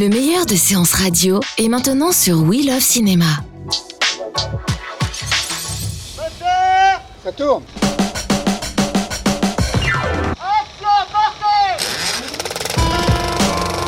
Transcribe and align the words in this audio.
Le 0.00 0.08
meilleur 0.08 0.46
de 0.46 0.56
séances 0.56 0.94
radio 0.94 1.40
est 1.58 1.68
maintenant 1.68 2.10
sur 2.10 2.40
We 2.40 2.64
Love 2.64 2.80
Cinéma. 2.80 3.26
Ça 7.22 7.32
tourne. 7.36 7.62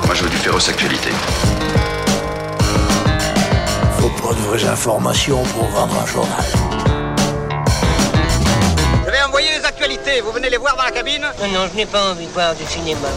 Moi, 0.05 0.15
je 0.15 0.23
veux 0.23 0.29
du 0.29 0.37
féroce 0.37 0.69
actualité. 0.69 1.09
Faut 3.99 4.11
pas 4.11 4.35
de 4.35 4.41
vraies 4.41 4.69
informations 4.69 5.43
pour 5.45 5.65
vendre 5.69 5.95
un 5.99 6.07
journal. 6.07 6.45
Je 9.07 9.11
vais 9.11 9.23
envoyer 9.27 9.49
les 9.59 9.65
actualités. 9.65 10.21
Vous 10.21 10.33
venez 10.33 10.51
les 10.51 10.59
voir 10.59 10.77
dans 10.77 10.85
la 10.85 10.91
cabine? 10.91 11.23
Non, 11.41 11.49
non, 11.49 11.69
je 11.73 11.77
n'ai 11.79 11.87
pas 11.87 12.11
envie 12.11 12.27
de 12.27 12.33
voir 12.33 12.55
du 12.55 12.67
cinéma. 12.67 13.09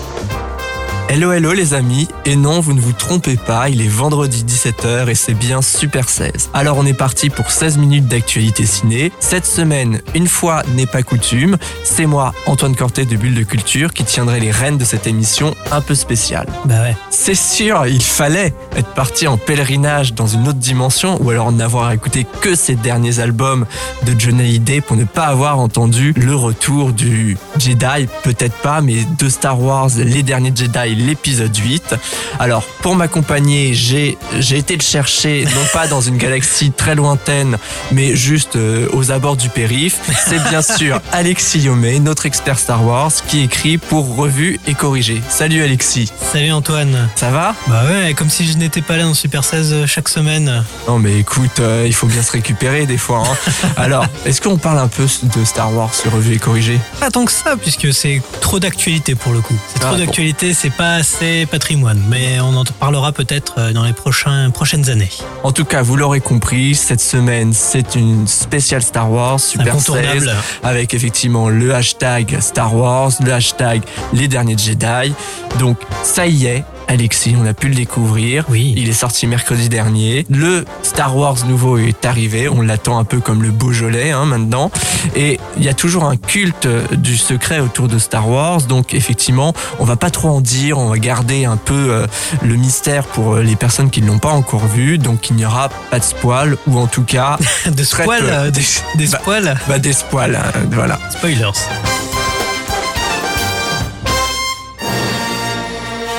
Hello 1.16 1.32
hello 1.32 1.54
les 1.54 1.74
amis, 1.74 2.10
et 2.26 2.36
non 2.36 2.60
vous 2.60 2.74
ne 2.74 2.82
vous 2.82 2.92
trompez 2.92 3.38
pas, 3.38 3.70
il 3.70 3.82
est 3.82 3.88
vendredi 3.88 4.44
17h 4.44 5.08
et 5.08 5.16
c'est 5.16 5.34
bien 5.34 5.62
Super 5.62 6.10
16. 6.10 6.50
Alors 6.54 6.78
on 6.78 6.86
est 6.86 6.94
parti 6.94 7.30
pour 7.30 7.52
16 7.52 7.78
minutes 7.78 8.10
d'actualité 8.10 8.66
ciné. 8.66 9.14
Cette 9.22 9.46
semaine, 9.46 10.02
une 10.14 10.28
fois 10.28 10.64
n'est 10.76 10.86
pas 10.86 11.04
coutume, 11.04 11.56
c'est 11.86 12.06
moi, 12.06 12.34
Antoine 12.48 12.76
Cortet 12.76 13.06
de 13.06 13.16
Bulle 13.16 13.34
de 13.34 13.44
Culture, 13.44 13.94
qui 13.94 14.04
tiendrai 14.04 14.42
les 14.42 14.52
rênes 14.52 14.78
de 14.78 14.84
cette 14.84 15.08
émission 15.08 15.56
un 15.72 15.80
peu 15.80 15.96
spéciale. 15.96 16.48
Bah 16.66 16.82
ouais. 16.82 16.98
C'est 17.12 17.34
sûr, 17.34 17.88
il 17.88 18.04
fallait 18.04 18.54
être 18.76 18.94
parti 18.94 19.26
en 19.26 19.38
pèlerinage 19.38 20.16
dans 20.16 20.28
une 20.28 20.50
autre 20.50 20.60
dimension 20.60 21.18
ou 21.24 21.30
alors 21.30 21.54
n'avoir 21.54 21.94
écouté 21.94 22.28
que 22.42 22.56
ces 22.56 22.76
derniers 22.76 23.20
albums 23.20 23.66
de 24.06 24.20
Johnny 24.20 24.42
Hallyday 24.42 24.82
pour 24.82 24.98
ne 24.98 25.06
pas 25.06 25.28
avoir 25.28 25.60
entendu 25.60 26.12
le 26.18 26.36
retour 26.36 26.92
du 26.92 27.38
Jedi, 27.58 28.10
peut-être 28.24 28.56
pas, 28.56 28.82
mais 28.82 28.98
de 29.18 29.30
Star 29.30 29.62
Wars, 29.62 29.92
les 29.96 30.22
derniers 30.22 30.52
Jedi, 30.54 31.05
l'épisode 31.06 31.56
8. 31.56 31.96
Alors, 32.40 32.64
pour 32.82 32.96
m'accompagner, 32.96 33.74
j'ai, 33.74 34.18
j'ai 34.40 34.58
été 34.58 34.76
le 34.76 34.82
chercher, 34.82 35.46
non 35.46 35.62
pas 35.74 35.88
dans 35.88 36.02
une 36.02 36.18
galaxie 36.18 36.72
très 36.72 36.96
lointaine, 36.96 37.58
mais 37.92 38.16
juste 38.16 38.56
euh, 38.56 38.88
aux 38.94 39.12
abords 39.12 39.38
du 39.38 39.50
périph. 39.50 40.00
C'est 40.28 40.42
bien 40.50 40.62
sûr 40.78 41.00
Alexis 41.12 41.60
Yomé, 41.60 42.00
notre 42.00 42.26
expert 42.26 42.60
Star 42.60 42.84
Wars, 42.86 43.12
qui 43.28 43.42
écrit 43.44 43.78
pour 43.78 44.16
Revue 44.16 44.60
et 44.68 44.74
Corrigé. 44.74 45.22
Salut 45.30 45.64
Alexis, 45.64 46.12
Salut 46.32 46.52
Antoine. 46.52 47.10
ça 47.16 47.30
va? 47.32 47.56
Bah 47.68 47.84
ouais, 47.90 48.14
comme 48.14 48.30
si 48.30 48.48
je 48.48 48.58
n'étais 48.58 48.82
pas 48.82 48.98
là 48.98 49.04
dans 49.04 49.14
Super 49.14 49.44
16 49.44 49.74
euh, 49.74 49.88
chaque 49.88 50.10
semaine. 50.10 50.64
Non 50.88 51.00
mais 51.00 51.20
écoute, 51.20 51.60
euh, 51.60 51.84
il 51.86 51.94
faut 51.94 52.08
bien 52.08 52.22
se 52.22 52.32
récupérer 52.32 52.86
des 52.86 52.98
fois. 52.98 53.24
hein. 53.26 53.52
Alors, 53.78 54.06
est-ce 54.26 54.42
qu'on 54.42 54.58
parle 54.58 54.80
un 54.80 54.88
peu 54.88 55.06
de 55.24 55.46
Star 55.46 55.74
Wars 55.74 55.94
sur 55.94 56.12
Revue 56.12 56.36
et 56.36 56.40
Corrigé 56.40 56.80
Pas 57.00 57.10
tant 57.12 57.26
que 57.26 57.32
ça, 57.32 57.56
puisque 57.58 57.94
c'est 57.94 58.22
trop 58.42 58.60
d'actualité 58.60 59.16
pour 59.16 59.34
le 59.34 59.42
coup. 59.42 59.56
C'est 59.68 59.80
Ah, 59.84 59.88
trop 59.88 59.96
bon. 59.98 60.06
d'actualité, 60.06 60.54
c'est 60.54 60.70
pas 60.70 60.85
assez 60.94 61.46
patrimoine. 61.46 62.02
Mais 62.10 62.40
on 62.40 62.56
en 62.56 62.64
parlera 62.64 63.12
peut-être 63.12 63.56
euh, 63.58 63.74
dans 63.74 63.84
les 63.84 63.94
prochains, 63.94 64.50
prochaines 64.52 64.90
années. 64.90 65.10
En 65.44 65.52
tout 65.52 65.66
cas, 65.66 65.82
vous 65.82 65.96
l'aurez 65.96 66.22
compris, 66.22 66.76
cette 66.76 67.02
semaine, 67.02 67.54
c'est 67.54 67.96
une 67.96 68.28
spéciale 68.28 68.82
Star 68.82 69.12
Wars, 69.12 69.40
Super 69.40 69.74
16, 69.74 69.90
Incontournable. 69.90 70.34
avec 70.64 70.94
effectivement 70.94 71.50
le 71.50 71.74
hashtag 71.74 72.38
Star 72.40 72.76
Wars, 72.76 73.12
le 73.24 73.34
hashtag 73.34 73.82
Les 74.14 74.28
Derniers 74.28 74.58
Jedi. 74.58 75.14
Donc, 75.60 75.78
ça 76.04 76.28
y 76.28 76.46
est, 76.46 76.64
Alexis, 76.88 77.36
on 77.42 77.46
a 77.46 77.54
pu 77.54 77.68
le 77.68 77.76
découvrir. 77.76 78.46
Oui. 78.50 78.74
Il 78.78 78.88
est 78.90 78.94
sorti 78.94 79.26
mercredi 79.28 79.70
dernier. 79.70 80.26
Le 80.30 80.66
Star 80.84 81.18
Wars 81.18 81.36
nouveau 81.48 81.78
est 81.78 82.06
arrivé. 82.06 82.48
On 82.48 82.62
l'attend 82.62 82.98
un 83.00 83.04
peu 83.04 83.20
comme 83.20 83.42
le 83.44 83.50
Beaujolais 83.52 84.12
hein, 84.12 84.26
maintenant. 84.26 84.70
Et 85.16 85.40
il 85.58 85.64
y 85.64 85.70
a 85.70 85.74
toujours 85.74 86.06
un 86.06 86.16
culte 86.16 86.68
du 86.94 87.18
secret 87.18 87.60
autour 87.60 87.88
de 87.88 87.98
Star 87.98 88.30
Wars. 88.30 88.62
Donc 88.64 88.94
effectivement, 88.94 89.54
on 89.80 89.86
va 89.86 89.96
pas 89.96 90.10
trop 90.12 90.30
en 90.30 90.42
dire. 90.42 90.78
On 90.78 90.88
va 90.90 90.98
garder 91.00 91.46
un 91.46 91.58
peu 91.58 91.88
euh, 91.92 92.08
le 92.44 92.56
mystère 92.56 93.06
pour 93.06 93.34
euh, 93.36 93.42
les 93.42 93.56
personnes 93.56 93.90
qui 93.90 94.02
ne 94.02 94.08
l'ont 94.08 94.20
pas 94.20 94.32
encore 94.32 94.68
vu. 94.68 94.98
Donc 94.98 95.30
il 95.30 95.36
n'y 95.38 95.46
aura 95.46 95.70
pas 95.90 96.00
de 96.00 96.04
spoil 96.04 96.56
ou 96.68 96.78
en 96.80 96.88
tout 96.88 97.04
cas 97.04 97.38
De 97.66 97.84
spoil, 97.84 98.22
euh, 98.24 98.52
des, 98.52 98.62
des 98.96 99.08
Bah. 99.08 99.20
spoils, 99.22 99.58
bah, 99.68 99.80
des 99.80 99.94
spoils. 99.94 100.40
voilà. 100.72 101.00
spoilers. 101.10 101.52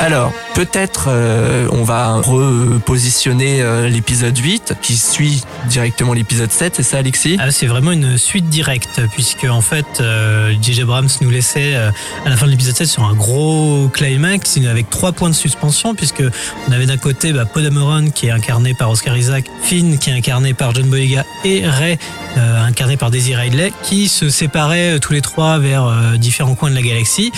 Alors, 0.01 0.31
peut-être 0.57 1.09
euh, 1.09 1.69
on 1.71 1.85
va 1.85 2.15
repositionner 2.15 3.61
euh, 3.61 3.91
l'épisode 3.91 4.37
8 4.39 4.77
qui 4.81 4.97
suit 4.97 5.43
directement 5.67 6.15
l'épisode 6.15 6.51
7, 6.51 6.77
c'est 6.77 6.83
ça 6.83 6.97
Alexis? 6.97 7.37
Ah, 7.39 7.51
c'est 7.51 7.67
vraiment 7.67 7.93
une 7.93 8.17
suite 8.17 8.49
directe, 8.49 9.03
puisque 9.13 9.45
en 9.45 9.61
fait, 9.61 9.85
euh, 10.01 10.55
J.J. 10.63 10.81
Abrams 10.81 11.11
nous 11.21 11.29
laissait 11.29 11.75
euh, 11.75 11.91
à 12.25 12.31
la 12.31 12.37
fin 12.39 12.47
de 12.47 12.53
l'épisode 12.53 12.75
7 12.75 12.87
sur 12.87 13.05
un 13.05 13.13
gros 13.13 13.91
climax 13.93 14.57
avec 14.67 14.89
trois 14.89 15.13
points 15.13 15.29
de 15.29 15.35
suspension, 15.35 15.95
puisque 15.95 16.23
on 16.67 16.73
avait 16.73 16.87
d'un 16.87 16.97
côté 16.97 17.35
bah, 17.35 17.45
Dameron 17.55 18.09
qui 18.09 18.29
est 18.29 18.31
incarné 18.31 18.73
par 18.73 18.91
Oscar 18.91 19.15
Isaac, 19.15 19.45
Finn 19.63 19.99
qui 19.99 20.09
est 20.09 20.15
incarné 20.15 20.55
par 20.55 20.75
John 20.75 20.89
Boyega 20.89 21.27
et 21.45 21.69
Ray 21.69 21.99
euh, 22.37 22.67
incarné 22.67 22.99
par 22.99 23.11
Daisy 23.11 23.35
Ridley, 23.35 23.73
qui 23.83 24.09
se 24.09 24.29
séparaient 24.29 24.97
euh, 24.97 24.99
tous 24.99 25.15
les 25.15 25.23
trois 25.23 25.59
vers 25.59 25.87
euh, 25.87 26.19
différents 26.19 26.55
coins 26.55 26.69
de 26.69 26.75
la 26.75 26.83
galaxie. 26.83 27.33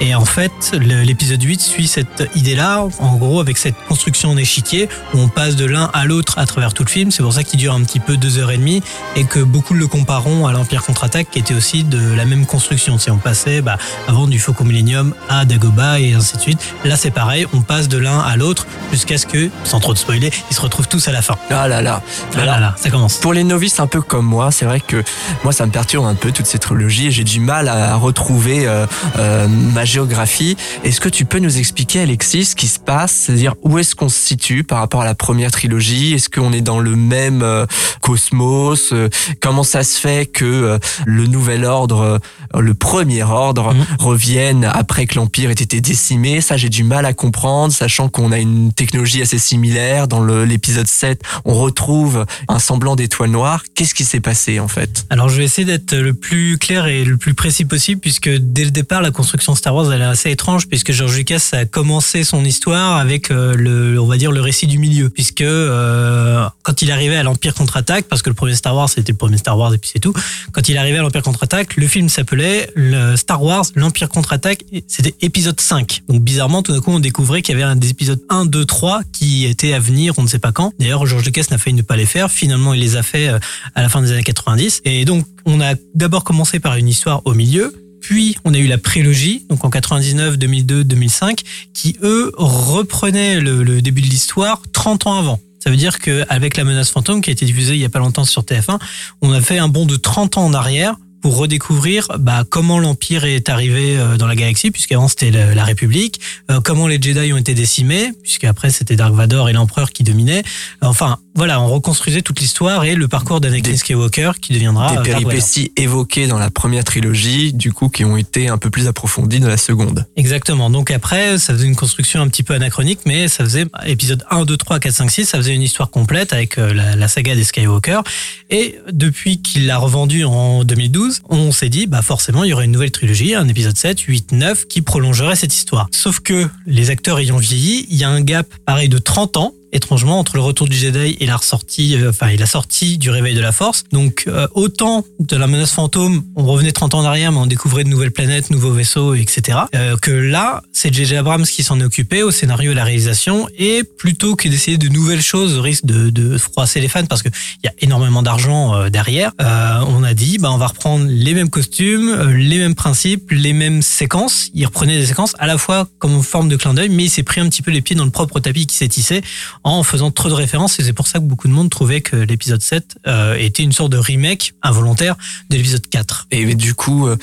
Et 0.00 0.14
en 0.14 0.24
fait, 0.24 0.52
l'épisode 0.80 1.42
8 1.42 1.60
suit 1.60 1.88
cette 1.88 2.28
idée-là, 2.64 2.86
en 2.98 3.16
gros, 3.16 3.40
avec 3.40 3.58
cette 3.58 3.74
construction 3.88 4.30
en 4.30 4.36
échiquier, 4.36 4.88
où 5.12 5.18
on 5.18 5.28
passe 5.28 5.56
de 5.56 5.64
l'un 5.64 5.90
à 5.92 6.04
l'autre 6.04 6.38
à 6.38 6.46
travers 6.46 6.74
tout 6.74 6.84
le 6.84 6.88
film. 6.88 7.10
C'est 7.10 7.22
pour 7.22 7.32
ça 7.32 7.42
qu'il 7.44 7.58
dure 7.58 7.74
un 7.74 7.82
petit 7.82 8.00
peu 8.00 8.16
deux 8.16 8.38
heures 8.38 8.50
et 8.50 8.56
demie, 8.56 8.82
et 9.16 9.24
que 9.24 9.40
beaucoup 9.40 9.74
le 9.74 9.86
compareront 9.86 10.46
à 10.46 10.52
l'Empire 10.52 10.82
contre-attaque, 10.82 11.30
qui 11.30 11.38
était 11.38 11.54
aussi 11.54 11.84
de 11.84 12.14
la 12.14 12.24
même 12.24 12.46
construction. 12.46 12.98
C'est 12.98 13.10
on 13.10 13.18
passait 13.18 13.60
bah, 13.60 13.78
avant 14.08 14.26
du 14.26 14.38
Faucon 14.38 14.64
Millennium 14.64 15.14
à 15.28 15.44
Dagobah 15.44 16.00
et 16.00 16.14
ainsi 16.14 16.36
de 16.36 16.42
suite. 16.42 16.58
Là, 16.84 16.96
c'est 16.96 17.10
pareil, 17.10 17.46
on 17.52 17.60
passe 17.60 17.88
de 17.88 17.98
l'un 17.98 18.18
à 18.18 18.36
l'autre 18.36 18.66
jusqu'à 18.92 19.18
ce 19.18 19.26
que, 19.26 19.50
sans 19.64 19.80
trop 19.80 19.92
de 19.92 19.98
spoiler, 19.98 20.30
ils 20.50 20.56
se 20.56 20.60
retrouvent 20.60 20.88
tous 20.88 21.06
à 21.08 21.12
la 21.12 21.22
fin. 21.22 21.36
Ah 21.50 21.68
là 21.68 21.82
là. 21.82 22.02
Ah 22.34 22.40
Alors, 22.40 22.54
là 22.54 22.60
là, 22.60 22.74
ça 22.76 22.90
commence. 22.90 23.18
Pour 23.18 23.32
les 23.32 23.44
novices 23.44 23.80
un 23.80 23.86
peu 23.86 24.00
comme 24.00 24.26
moi, 24.26 24.50
c'est 24.50 24.64
vrai 24.64 24.80
que 24.80 25.02
moi 25.42 25.52
ça 25.52 25.66
me 25.66 25.70
perturbe 25.70 26.06
un 26.06 26.14
peu 26.14 26.32
toute 26.32 26.46
cette 26.46 26.62
trilogie 26.62 27.08
et 27.08 27.10
j'ai 27.10 27.24
du 27.24 27.40
mal 27.40 27.68
à 27.68 27.96
retrouver 27.96 28.66
euh, 28.66 28.86
euh, 29.18 29.48
ma 29.48 29.84
géographie. 29.84 30.56
Est-ce 30.82 31.00
que 31.00 31.08
tu 31.08 31.24
peux 31.24 31.38
nous 31.38 31.58
expliquer 31.58 32.00
Alexis 32.00 32.53
ce 32.54 32.56
qui 32.56 32.68
se 32.68 32.78
passe, 32.78 33.12
c'est-à-dire 33.12 33.54
où 33.62 33.78
est-ce 33.78 33.96
qu'on 33.96 34.08
se 34.08 34.16
situe 34.18 34.62
par 34.62 34.78
rapport 34.78 35.00
à 35.00 35.04
la 35.04 35.16
première 35.16 35.50
trilogie? 35.50 36.12
Est-ce 36.14 36.28
qu'on 36.28 36.52
est 36.52 36.60
dans 36.60 36.78
le 36.78 36.94
même 36.94 37.42
euh, 37.42 37.66
cosmos? 38.00 38.90
Euh, 38.92 39.08
Comment 39.40 39.64
ça 39.64 39.82
se 39.82 39.98
fait 39.98 40.26
que 40.26 40.44
euh, 40.44 40.78
le 41.04 41.26
nouvel 41.26 41.64
ordre, 41.64 42.20
le 42.56 42.74
premier 42.74 43.24
ordre, 43.24 43.74
Mhm. 43.74 43.84
revienne 43.98 44.64
après 44.72 45.06
que 45.06 45.16
l'empire 45.16 45.50
ait 45.50 45.54
été 45.54 45.80
décimé? 45.80 46.40
Ça 46.40 46.56
j'ai 46.56 46.68
du 46.68 46.84
mal 46.84 47.06
à 47.06 47.12
comprendre, 47.12 47.72
sachant 47.72 48.08
qu'on 48.08 48.30
a 48.30 48.38
une 48.38 48.72
technologie 48.72 49.20
assez 49.20 49.38
similaire. 49.40 50.06
Dans 50.06 50.22
l'épisode 50.24 50.86
7, 50.86 51.22
on 51.44 51.54
retrouve 51.54 52.24
un 52.46 52.60
semblant 52.60 52.94
d'étoile 52.94 53.30
noire. 53.30 53.64
Qu'est-ce 53.74 53.94
qui 53.94 54.04
s'est 54.04 54.20
passé 54.20 54.60
en 54.60 54.68
fait? 54.68 55.06
Alors 55.10 55.28
je 55.28 55.38
vais 55.38 55.44
essayer 55.44 55.64
d'être 55.64 55.94
le 55.96 56.14
plus 56.14 56.56
clair 56.58 56.86
et 56.86 57.04
le 57.04 57.16
plus 57.16 57.34
précis 57.34 57.64
possible 57.64 58.00
puisque 58.00 58.28
dès 58.28 58.64
le 58.64 58.70
départ 58.70 59.02
la 59.02 59.10
construction 59.10 59.56
Star 59.56 59.74
Wars 59.74 59.92
elle 59.92 60.02
est 60.02 60.04
assez 60.04 60.30
étrange 60.30 60.68
puisque 60.68 60.92
George 60.92 61.16
Lucas 61.16 61.48
a 61.52 61.64
commencé 61.64 62.22
son 62.22 62.43
histoire 62.44 62.96
avec 62.96 63.30
euh, 63.30 63.54
le 63.54 64.00
on 64.00 64.06
va 64.06 64.16
dire 64.16 64.32
le 64.32 64.40
récit 64.40 64.66
du 64.66 64.78
milieu. 64.78 65.10
Puisque 65.10 65.40
euh, 65.40 66.46
quand 66.62 66.82
il 66.82 66.90
arrivait 66.90 67.16
à 67.16 67.22
l'Empire 67.22 67.54
contre-attaque 67.54 68.06
parce 68.08 68.22
que 68.22 68.30
le 68.30 68.34
premier 68.34 68.54
Star 68.54 68.74
Wars 68.74 68.88
c'était 68.88 69.12
le 69.12 69.18
premier 69.18 69.38
Star 69.38 69.58
Wars 69.58 69.72
et 69.74 69.78
puis 69.78 69.90
c'est 69.92 70.00
tout 70.00 70.12
quand 70.52 70.68
il 70.68 70.76
arrivait 70.78 70.98
à 70.98 71.02
l'Empire 71.02 71.22
contre-attaque 71.22 71.76
le 71.76 71.86
film 71.86 72.08
s'appelait 72.08 72.70
le 72.74 73.16
Star 73.16 73.42
Wars 73.42 73.64
l'Empire 73.74 74.08
contre-attaque 74.08 74.64
c'était 74.86 75.14
épisode 75.20 75.60
5 75.60 76.02
donc 76.08 76.22
bizarrement 76.22 76.62
tout 76.62 76.72
d'un 76.72 76.80
coup 76.80 76.92
on 76.92 77.00
découvrait 77.00 77.42
qu'il 77.42 77.54
y 77.54 77.56
avait 77.56 77.70
un 77.70 77.76
des 77.76 77.90
épisodes 77.90 78.20
1 78.28 78.46
2 78.46 78.64
3 78.64 79.02
qui 79.12 79.44
étaient 79.44 79.72
à 79.72 79.78
venir 79.78 80.14
on 80.18 80.22
ne 80.22 80.28
sait 80.28 80.38
pas 80.38 80.52
quand. 80.52 80.72
D'ailleurs 80.78 81.06
George 81.06 81.24
Lucas 81.24 81.44
n'a 81.50 81.58
failli 81.58 81.76
ne 81.76 81.82
pas 81.82 81.96
les 81.96 82.06
faire. 82.06 82.30
Finalement 82.30 82.74
il 82.74 82.80
les 82.80 82.96
a 82.96 83.02
fait 83.02 83.28
euh, 83.28 83.38
à 83.74 83.82
la 83.82 83.88
fin 83.88 84.02
des 84.02 84.12
années 84.12 84.22
90. 84.22 84.82
Et 84.84 85.04
donc, 85.04 85.26
on 85.44 85.60
a 85.60 85.74
d'abord 85.94 86.24
commencé 86.24 86.60
par 86.60 86.76
une 86.76 86.88
histoire 86.88 87.22
au 87.24 87.34
milieu, 87.34 87.74
puis 88.04 88.36
on 88.44 88.52
a 88.52 88.58
eu 88.58 88.66
la 88.66 88.76
prélogie, 88.76 89.46
donc 89.48 89.64
en 89.64 89.70
99, 89.70 90.36
2002, 90.36 90.84
2005, 90.84 91.40
qui 91.72 91.96
eux 92.02 92.32
reprenaient 92.36 93.40
le, 93.40 93.80
début 93.80 94.02
de 94.02 94.06
l'histoire 94.06 94.60
30 94.74 95.06
ans 95.06 95.18
avant. 95.18 95.40
Ça 95.58 95.70
veut 95.70 95.76
dire 95.78 95.98
qu'avec 95.98 96.58
La 96.58 96.64
menace 96.64 96.90
fantôme, 96.90 97.22
qui 97.22 97.30
a 97.30 97.32
été 97.32 97.46
diffusée 97.46 97.76
il 97.76 97.80
y 97.80 97.84
a 97.86 97.88
pas 97.88 98.00
longtemps 98.00 98.26
sur 98.26 98.42
TF1, 98.42 98.78
on 99.22 99.32
a 99.32 99.40
fait 99.40 99.56
un 99.56 99.68
bond 99.68 99.86
de 99.86 99.96
30 99.96 100.36
ans 100.36 100.44
en 100.44 100.52
arrière 100.52 100.96
pour 101.24 101.38
redécouvrir 101.38 102.06
bah, 102.18 102.44
comment 102.46 102.78
l'Empire 102.78 103.24
est 103.24 103.48
arrivé 103.48 103.96
euh, 103.96 104.18
dans 104.18 104.26
la 104.26 104.36
galaxie, 104.36 104.70
puisqu'avant 104.70 105.08
c'était 105.08 105.30
la 105.30 105.64
République, 105.64 106.20
euh, 106.50 106.60
comment 106.62 106.86
les 106.86 107.00
Jedi 107.00 107.32
ont 107.32 107.38
été 107.38 107.54
décimés, 107.54 108.12
puisqu'après 108.22 108.68
c'était 108.68 108.94
Dark 108.94 109.14
Vador 109.14 109.48
et 109.48 109.54
l'Empereur 109.54 109.90
qui 109.90 110.02
dominaient. 110.02 110.42
Enfin, 110.82 111.18
voilà, 111.34 111.60
on 111.60 111.68
reconstruisait 111.68 112.22
toute 112.22 112.40
l'histoire 112.40 112.84
et 112.84 112.94
le 112.94 113.08
parcours 113.08 113.40
d'Anakin 113.40 113.76
Skywalker 113.76 114.32
qui 114.40 114.52
deviendra 114.52 114.92
Des 114.92 114.98
euh, 114.98 115.02
péripéties 115.02 115.72
évoquées 115.76 116.26
dans 116.28 116.38
la 116.38 116.50
première 116.50 116.84
trilogie, 116.84 117.52
du 117.54 117.72
coup, 117.72 117.88
qui 117.88 118.04
ont 118.04 118.16
été 118.16 118.48
un 118.48 118.58
peu 118.58 118.70
plus 118.70 118.86
approfondies 118.86 119.40
dans 119.40 119.48
la 119.48 119.56
seconde. 119.56 120.06
Exactement. 120.16 120.70
Donc 120.70 120.90
après, 120.90 121.38
ça 121.38 121.54
faisait 121.54 121.66
une 121.66 121.74
construction 121.74 122.20
un 122.20 122.28
petit 122.28 122.42
peu 122.42 122.54
anachronique, 122.54 123.00
mais 123.04 123.28
ça 123.28 123.44
faisait 123.44 123.64
épisode 123.86 124.24
1, 124.30 124.44
2, 124.44 124.56
3, 124.58 124.78
4, 124.78 124.92
5, 124.94 125.10
6, 125.10 125.24
ça 125.24 125.38
faisait 125.38 125.54
une 125.54 125.62
histoire 125.62 125.90
complète 125.90 126.32
avec 126.34 126.58
euh, 126.58 126.72
la, 126.72 126.94
la 126.94 127.08
saga 127.08 127.34
des 127.34 127.44
Skywalker. 127.44 128.02
Et 128.50 128.78
depuis 128.92 129.42
qu'il 129.42 129.66
l'a 129.66 129.78
revendu 129.78 130.24
en 130.24 130.62
2012, 130.62 131.13
12, 131.20 131.22
on 131.28 131.52
s'est 131.52 131.68
dit, 131.68 131.86
bah 131.86 132.02
forcément, 132.02 132.44
il 132.44 132.50
y 132.50 132.52
aurait 132.52 132.64
une 132.64 132.72
nouvelle 132.72 132.90
trilogie, 132.90 133.34
un 133.34 133.48
épisode 133.48 133.76
7, 133.76 134.00
8, 134.00 134.32
9, 134.32 134.66
qui 134.66 134.82
prolongerait 134.82 135.36
cette 135.36 135.54
histoire. 135.54 135.88
Sauf 135.90 136.20
que 136.20 136.48
les 136.66 136.90
acteurs 136.90 137.18
ayant 137.18 137.36
vieilli, 137.36 137.86
il 137.90 137.96
y 137.96 138.04
a 138.04 138.08
un 138.08 138.20
gap 138.20 138.46
pareil 138.64 138.88
de 138.88 138.98
30 138.98 139.36
ans 139.36 139.54
étrangement 139.74 140.18
entre 140.18 140.36
le 140.36 140.42
retour 140.42 140.68
du 140.68 140.76
Jedi 140.76 141.16
et 141.20 141.26
la 141.26 141.36
ressortie, 141.36 141.96
euh, 141.96 142.10
enfin 142.10 142.28
et 142.28 142.36
la 142.36 142.46
sortie 142.46 142.96
du 142.96 143.10
réveil 143.10 143.34
de 143.34 143.40
la 143.40 143.52
Force. 143.52 143.84
Donc 143.92 144.24
euh, 144.26 144.46
autant 144.54 145.04
de 145.18 145.36
la 145.36 145.46
menace 145.46 145.72
fantôme, 145.72 146.22
on 146.36 146.44
revenait 146.44 146.72
30 146.72 146.94
ans 146.94 147.00
en 147.00 147.04
arrière, 147.04 147.32
mais 147.32 147.38
on 147.38 147.46
découvrait 147.46 147.84
de 147.84 147.88
nouvelles 147.88 148.12
planètes, 148.12 148.50
nouveaux 148.50 148.72
vaisseaux, 148.72 149.14
etc. 149.14 149.58
Euh, 149.74 149.96
que 149.96 150.12
là, 150.12 150.62
c'est 150.72 150.94
J.J. 150.94 151.16
Abrams 151.16 151.44
qui 151.44 151.62
s'en 151.62 151.80
occupé 151.80 152.22
au 152.22 152.30
scénario 152.30 152.70
et 152.70 152.74
à 152.74 152.76
la 152.76 152.84
réalisation, 152.84 153.48
et 153.58 153.82
plutôt 153.84 154.36
que 154.36 154.48
d'essayer 154.48 154.78
de 154.78 154.88
nouvelles 154.88 155.22
choses, 155.22 155.58
au 155.58 155.62
risque 155.62 155.84
de, 155.84 156.10
de 156.10 156.38
froisser 156.38 156.80
les 156.80 156.88
fans, 156.88 157.04
parce 157.06 157.22
qu'il 157.22 157.32
y 157.64 157.68
a 157.68 157.72
énormément 157.80 158.22
d'argent 158.22 158.88
derrière, 158.88 159.32
on 159.40 160.04
a 160.04 160.14
dit, 160.14 160.38
bah 160.38 160.50
on 160.52 160.58
va 160.58 160.68
reprendre 160.68 161.06
les 161.08 161.34
mêmes 161.34 161.50
costumes, 161.50 162.30
les 162.36 162.58
mêmes 162.58 162.74
principes, 162.74 163.30
les 163.30 163.52
mêmes 163.52 163.82
séquences. 163.82 164.50
Il 164.54 164.64
reprenait 164.66 164.98
des 164.98 165.06
séquences 165.06 165.34
à 165.38 165.46
la 165.46 165.58
fois 165.58 165.88
comme 165.98 166.22
forme 166.22 166.48
de 166.48 166.56
clin 166.56 166.74
d'œil, 166.74 166.88
mais 166.88 167.04
il 167.04 167.10
s'est 167.10 167.22
pris 167.22 167.40
un 167.40 167.48
petit 167.48 167.62
peu 167.62 167.70
les 167.70 167.80
pieds 167.80 167.96
dans 167.96 168.04
le 168.04 168.10
propre 168.10 168.40
tapis 168.40 168.66
qui 168.66 168.76
s'est 168.76 168.88
tissé 168.88 169.22
en 169.64 169.82
faisant 169.82 170.10
trop 170.10 170.28
de 170.28 170.34
références 170.34 170.78
et 170.78 170.84
c'est 170.84 170.92
pour 170.92 171.06
ça 171.06 171.18
que 171.18 171.24
beaucoup 171.24 171.48
de 171.48 171.52
monde 171.52 171.70
trouvait 171.70 172.02
que 172.02 172.16
l'épisode 172.16 172.62
7 172.62 172.98
euh, 173.06 173.34
était 173.34 173.62
une 173.62 173.72
sorte 173.72 173.90
de 173.90 173.96
remake 173.96 174.54
involontaire 174.62 175.16
de 175.48 175.56
l'épisode 175.56 175.86
4. 175.88 176.28
Et 176.30 176.54
du 176.54 176.74
coup, 176.74 177.08
euh, 177.08 177.16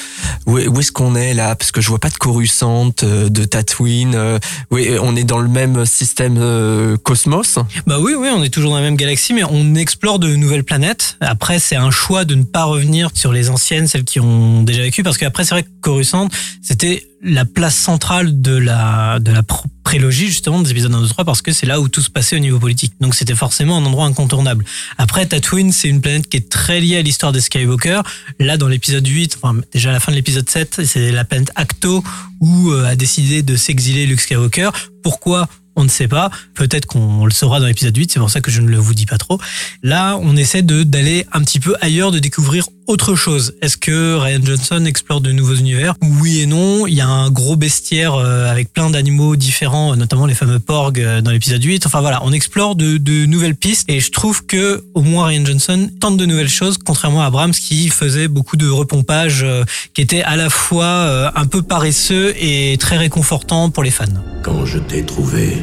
où 0.48 0.58
est-ce 0.58 0.92
qu'on 0.92 1.16
est 1.16 1.36
là? 1.36 1.56
Parce 1.56 1.72
que 1.72 1.82
je 1.82 1.88
vois 1.88 2.00
pas 2.00 2.10
de 2.10 2.16
Coruscant, 2.16 2.92
euh, 3.04 3.30
de 3.30 3.46
Tatooine. 3.46 4.40
oui, 4.72 4.90
on 5.02 5.16
est 5.16 5.24
dans 5.24 5.40
le 5.40 5.48
même 5.48 5.86
système 5.86 6.98
cosmos. 7.04 7.60
Bah 7.86 8.00
oui, 8.00 8.14
oui, 8.18 8.30
on 8.34 8.44
est 8.44 8.50
toujours 8.50 8.72
dans 8.72 8.78
la 8.78 8.84
même 8.84 8.96
galaxie, 8.96 9.34
mais 9.34 9.44
on 9.44 9.76
explore 9.76 10.18
de 10.18 10.36
nouvelles 10.36 10.64
planètes. 10.64 11.18
Après, 11.22 11.60
c'est 11.60 11.76
un 11.76 11.92
choix 11.92 12.26
de 12.26 12.36
ne 12.36 12.44
pas 12.44 12.64
revenir 12.64 13.10
sur 13.14 13.32
les 13.32 13.50
anciennes, 13.50 13.88
celles 13.88 14.04
qui 14.04 14.20
ont 14.20 14.64
déjà 14.64 14.82
vécu, 14.82 15.04
parce 15.04 15.18
qu'après, 15.18 15.44
c'est 15.44 15.54
vrai 15.54 15.64
que 15.64 15.70
Coruscant, 15.82 16.28
c'était 16.62 17.11
la 17.24 17.46
place 17.46 17.76
centrale 17.76 18.42
de 18.42 18.56
la 18.56 19.20
de 19.20 19.32
la 19.32 19.44
prélogie 19.84 20.28
justement 20.28 20.62
des 20.62 20.72
épisodes 20.72 20.94
1, 20.94 21.02
2, 21.02 21.08
3 21.08 21.26
parce 21.26 21.42
que 21.42 21.52
c'est 21.52 21.66
là 21.66 21.80
où 21.80 21.88
tout 21.88 22.02
se 22.02 22.10
passait 22.10 22.36
au 22.36 22.40
niveau 22.40 22.60
politique. 22.60 22.94
Donc 23.00 23.14
c'était 23.16 23.36
forcément 23.36 23.78
un 23.78 23.86
endroit 23.86 24.06
incontournable. 24.06 24.66
Après 24.98 25.26
Tatooine, 25.26 25.72
c'est 25.72 25.88
une 25.88 26.02
planète 26.02 26.28
qui 26.28 26.38
est 26.38 26.50
très 26.50 26.80
liée 26.80 26.98
à 26.98 27.02
l'histoire 27.02 27.32
des 27.32 27.42
Skywalker. 27.42 28.02
Là 28.40 28.58
dans 28.58 28.68
l'épisode 28.68 29.06
8, 29.06 29.38
enfin 29.42 29.60
déjà 29.74 29.90
à 29.90 29.94
la 29.94 30.00
fin 30.00 30.12
de 30.12 30.18
l'épisode 30.18 30.50
7, 30.50 30.82
c'est 30.86 31.12
la 31.12 31.26
planète 31.26 31.52
Acto 31.56 32.04
où 32.40 32.72
euh, 32.72 32.86
a 32.86 32.96
décidé 32.96 33.44
de 33.44 33.56
s'exiler 33.56 34.06
Luke 34.06 34.22
Skywalker. 34.22 34.72
Pourquoi? 35.04 35.48
On 35.76 35.84
ne 35.86 35.90
sait 35.90 36.08
pas. 36.08 36.30
Peut-être 36.54 36.86
qu'on 36.86 37.26
le 37.26 37.32
saura 37.32 37.60
dans 37.60 37.66
l'épisode 37.66 37.96
8, 37.96 38.12
c'est 38.12 38.20
pour 38.20 38.30
ça 38.30 38.42
que 38.42 38.52
je 38.52 38.62
ne 38.62 38.68
le 38.68 38.78
vous 38.78 38.94
dis 38.94 39.06
pas 39.06 39.18
trop. 39.18 39.40
Là, 39.84 40.18
on 40.22 40.36
essaie 40.36 40.64
d'aller 40.64 41.26
un 41.32 41.42
petit 41.42 41.62
peu 41.62 41.76
ailleurs, 41.80 42.12
de 42.12 42.20
découvrir 42.20 42.68
autre 42.88 43.16
chose. 43.16 43.54
Est-ce 43.62 43.78
que 43.78 44.16
Ryan 44.16 44.40
Johnson 44.44 44.86
explore 44.86 45.22
de 45.22 45.32
nouveaux 45.32 45.56
univers? 45.56 45.94
Oui 46.02 46.42
et 46.42 46.46
non. 46.46 46.88
Il 46.88 46.94
y 46.94 47.02
a 47.02 47.08
un 47.08 47.30
gros 47.30 47.56
bestiaire 47.56 48.16
euh, 48.16 48.50
avec 48.50 48.74
plein 48.74 48.90
d'animaux 48.90 49.36
différents, 49.36 49.96
notamment 49.96 50.26
les 50.26 50.34
fameux 50.34 50.60
porgs 50.60 51.00
euh, 51.00 51.22
dans 51.22 51.32
l'épisode 51.32 51.64
8. 51.64 51.86
Enfin 51.86 52.02
voilà, 52.02 52.22
on 52.24 52.32
explore 52.32 52.76
de, 52.76 52.98
nouvelles 53.26 53.56
pistes 53.56 53.90
et 53.90 54.00
je 54.00 54.12
trouve 54.12 54.46
que 54.46 54.84
au 54.94 55.02
moins 55.02 55.28
Ryan 55.28 55.46
Johnson 55.46 55.90
tente 56.00 56.18
de 56.18 56.26
nouvelles 56.26 56.50
choses, 56.50 56.78
contrairement 56.78 57.22
à 57.22 57.26
Abrams 57.26 57.52
qui 57.52 57.90
faisait 57.90 58.28
beaucoup 58.28 58.58
de 58.58 58.70
repompage, 58.70 59.44
euh, 59.44 59.64
qui 59.94 60.02
était 60.02 60.24
à 60.24 60.36
la 60.36 60.50
fois 60.50 61.32
un 61.36 61.46
peu 61.46 61.62
paresseux 61.62 62.34
et 62.38 62.78
très 62.80 62.98
réconfortant 62.98 63.70
pour 63.70 63.84
les 63.84 63.92
fans. 63.92 64.06
Quand 64.44 64.66
je 64.66 64.80
t'ai 64.80 65.06
trouvé, 65.06 65.58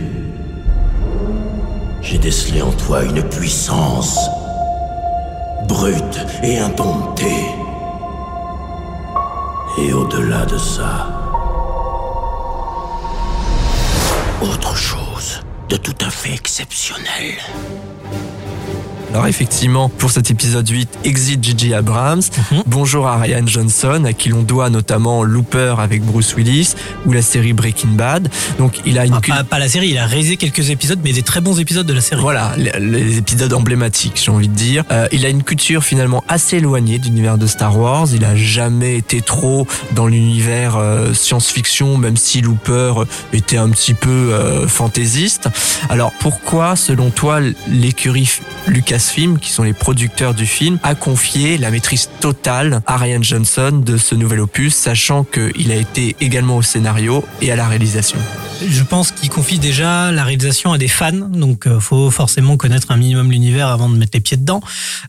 j'ai 2.03 2.19
décelé 2.19 2.63
en 2.63 2.73
toi 2.73 3.05
une 3.05 3.23
puissance 3.23 4.19
brute 5.69 6.19
et 6.43 6.59
indomptée. 6.59 7.47
Et 9.79 9.93
au-delà 9.93 10.45
de 10.47 10.59
ça, 10.59 11.07
autre 14.43 14.75
chose 14.75 15.41
de 15.69 15.77
tout 15.77 15.95
à 16.01 16.11
fait 16.11 16.35
exceptionnel. 16.35 17.37
Alors 19.11 19.27
effectivement, 19.27 19.89
pour 19.89 20.11
cet 20.11 20.31
épisode 20.31 20.69
8, 20.69 20.99
exit 21.05 21.43
Gigi 21.43 21.73
Abrams. 21.73 22.21
Mhm. 22.53 22.63
Bonjour 22.67 23.07
à 23.07 23.17
Ryan 23.17 23.47
Johnson, 23.47 24.05
à 24.05 24.13
qui 24.13 24.29
l'on 24.29 24.43
doit 24.43 24.69
notamment 24.69 25.25
Looper 25.25 25.77
avec 25.79 26.03
Bruce 26.03 26.35
Willis 26.37 26.75
ou 27.07 27.13
la 27.13 27.23
série 27.23 27.55
Breaking 27.55 27.93
Bad. 27.93 28.29
Donc 28.59 28.81
il 28.85 28.99
a 28.99 29.07
une 29.07 29.19
ah, 29.31 29.45
pas, 29.45 29.59
la 29.59 29.69
série, 29.69 29.89
il 29.89 29.99
a 29.99 30.07
réalisé 30.07 30.37
quelques 30.37 30.69
épisodes, 30.69 30.99
mais 31.03 31.15
des 31.15 31.23
très 31.23 31.41
bons 31.41 31.59
épisodes 31.59 31.87
de 31.87 31.93
la 31.95 32.03
série. 32.03 32.21
Voilà, 32.21 32.53
les, 32.57 33.17
épisodes 33.17 33.53
emblématiques, 33.55 34.21
j'ai 34.23 34.31
envie 34.31 34.49
de 34.49 34.55
dire. 34.55 34.85
Euh, 34.91 35.09
il 35.11 35.25
a 35.25 35.31
une 35.31 35.43
culture 35.43 35.83
finalement 35.83 36.23
assez 36.29 36.59
éloignée 36.59 36.99
de 36.99 37.05
l'univers 37.05 37.39
de 37.39 37.47
Star 37.47 37.79
Wars. 37.79 38.09
Il 38.13 38.27
a 38.27 38.37
jamais 38.37 38.99
été 38.99 39.23
trop 39.23 39.67
dans 39.93 40.07
l'univers 40.07 40.77
euh, 40.77 41.15
science-fiction, 41.15 41.97
même 41.97 42.19
si 42.19 42.43
Looper 42.43 42.93
était 43.33 43.57
un 43.57 43.71
petit 43.71 43.95
peu 43.95 44.11
euh, 44.11 44.69
fantaisiste. 44.69 45.49
Alors 45.89 46.13
pourquoi, 46.21 46.77
selon 46.77 47.09
toi, 47.09 47.41
l'écurie 47.69 48.29
Lucas 48.67 48.98
Film, 48.99 49.39
qui 49.39 49.51
sont 49.51 49.63
les 49.63 49.73
producteurs 49.73 50.35
du 50.35 50.47
film, 50.47 50.79
a 50.83 50.95
confié 50.95 51.59
la 51.59 51.71
maîtrise 51.71 52.09
totale 52.21 52.83
à 52.87 52.97
Ryan 52.97 53.23
Johnson 53.23 53.83
de 53.85 53.97
ce 53.97 54.15
nouvel 54.15 54.41
opus, 54.41 54.75
sachant 54.75 55.25
qu'il 55.25 55.71
a 55.73 55.77
été 55.77 56.17
également 56.21 56.57
au 56.57 56.63
scénario 56.63 57.25
et 57.41 57.53
à 57.53 57.57
la 57.57 57.69
réalisation. 57.69 58.19
Je 58.67 58.83
pense 58.83 59.13
qu'il 59.13 59.31
confie 59.31 59.61
déjà 59.61 60.11
la 60.11 60.25
réalisation 60.25 60.73
à 60.73 60.79
des 60.79 60.89
fans, 60.89 61.13
donc 61.13 61.67
euh, 61.67 61.79
faut 61.79 62.11
forcément 62.11 62.57
connaître 62.57 62.91
un 62.91 62.97
minimum 62.97 63.31
l'univers 63.31 63.69
avant 63.69 63.89
de 63.89 63.97
mettre 63.97 64.11
les 64.15 64.21
pieds 64.21 64.37
dedans. 64.37 64.61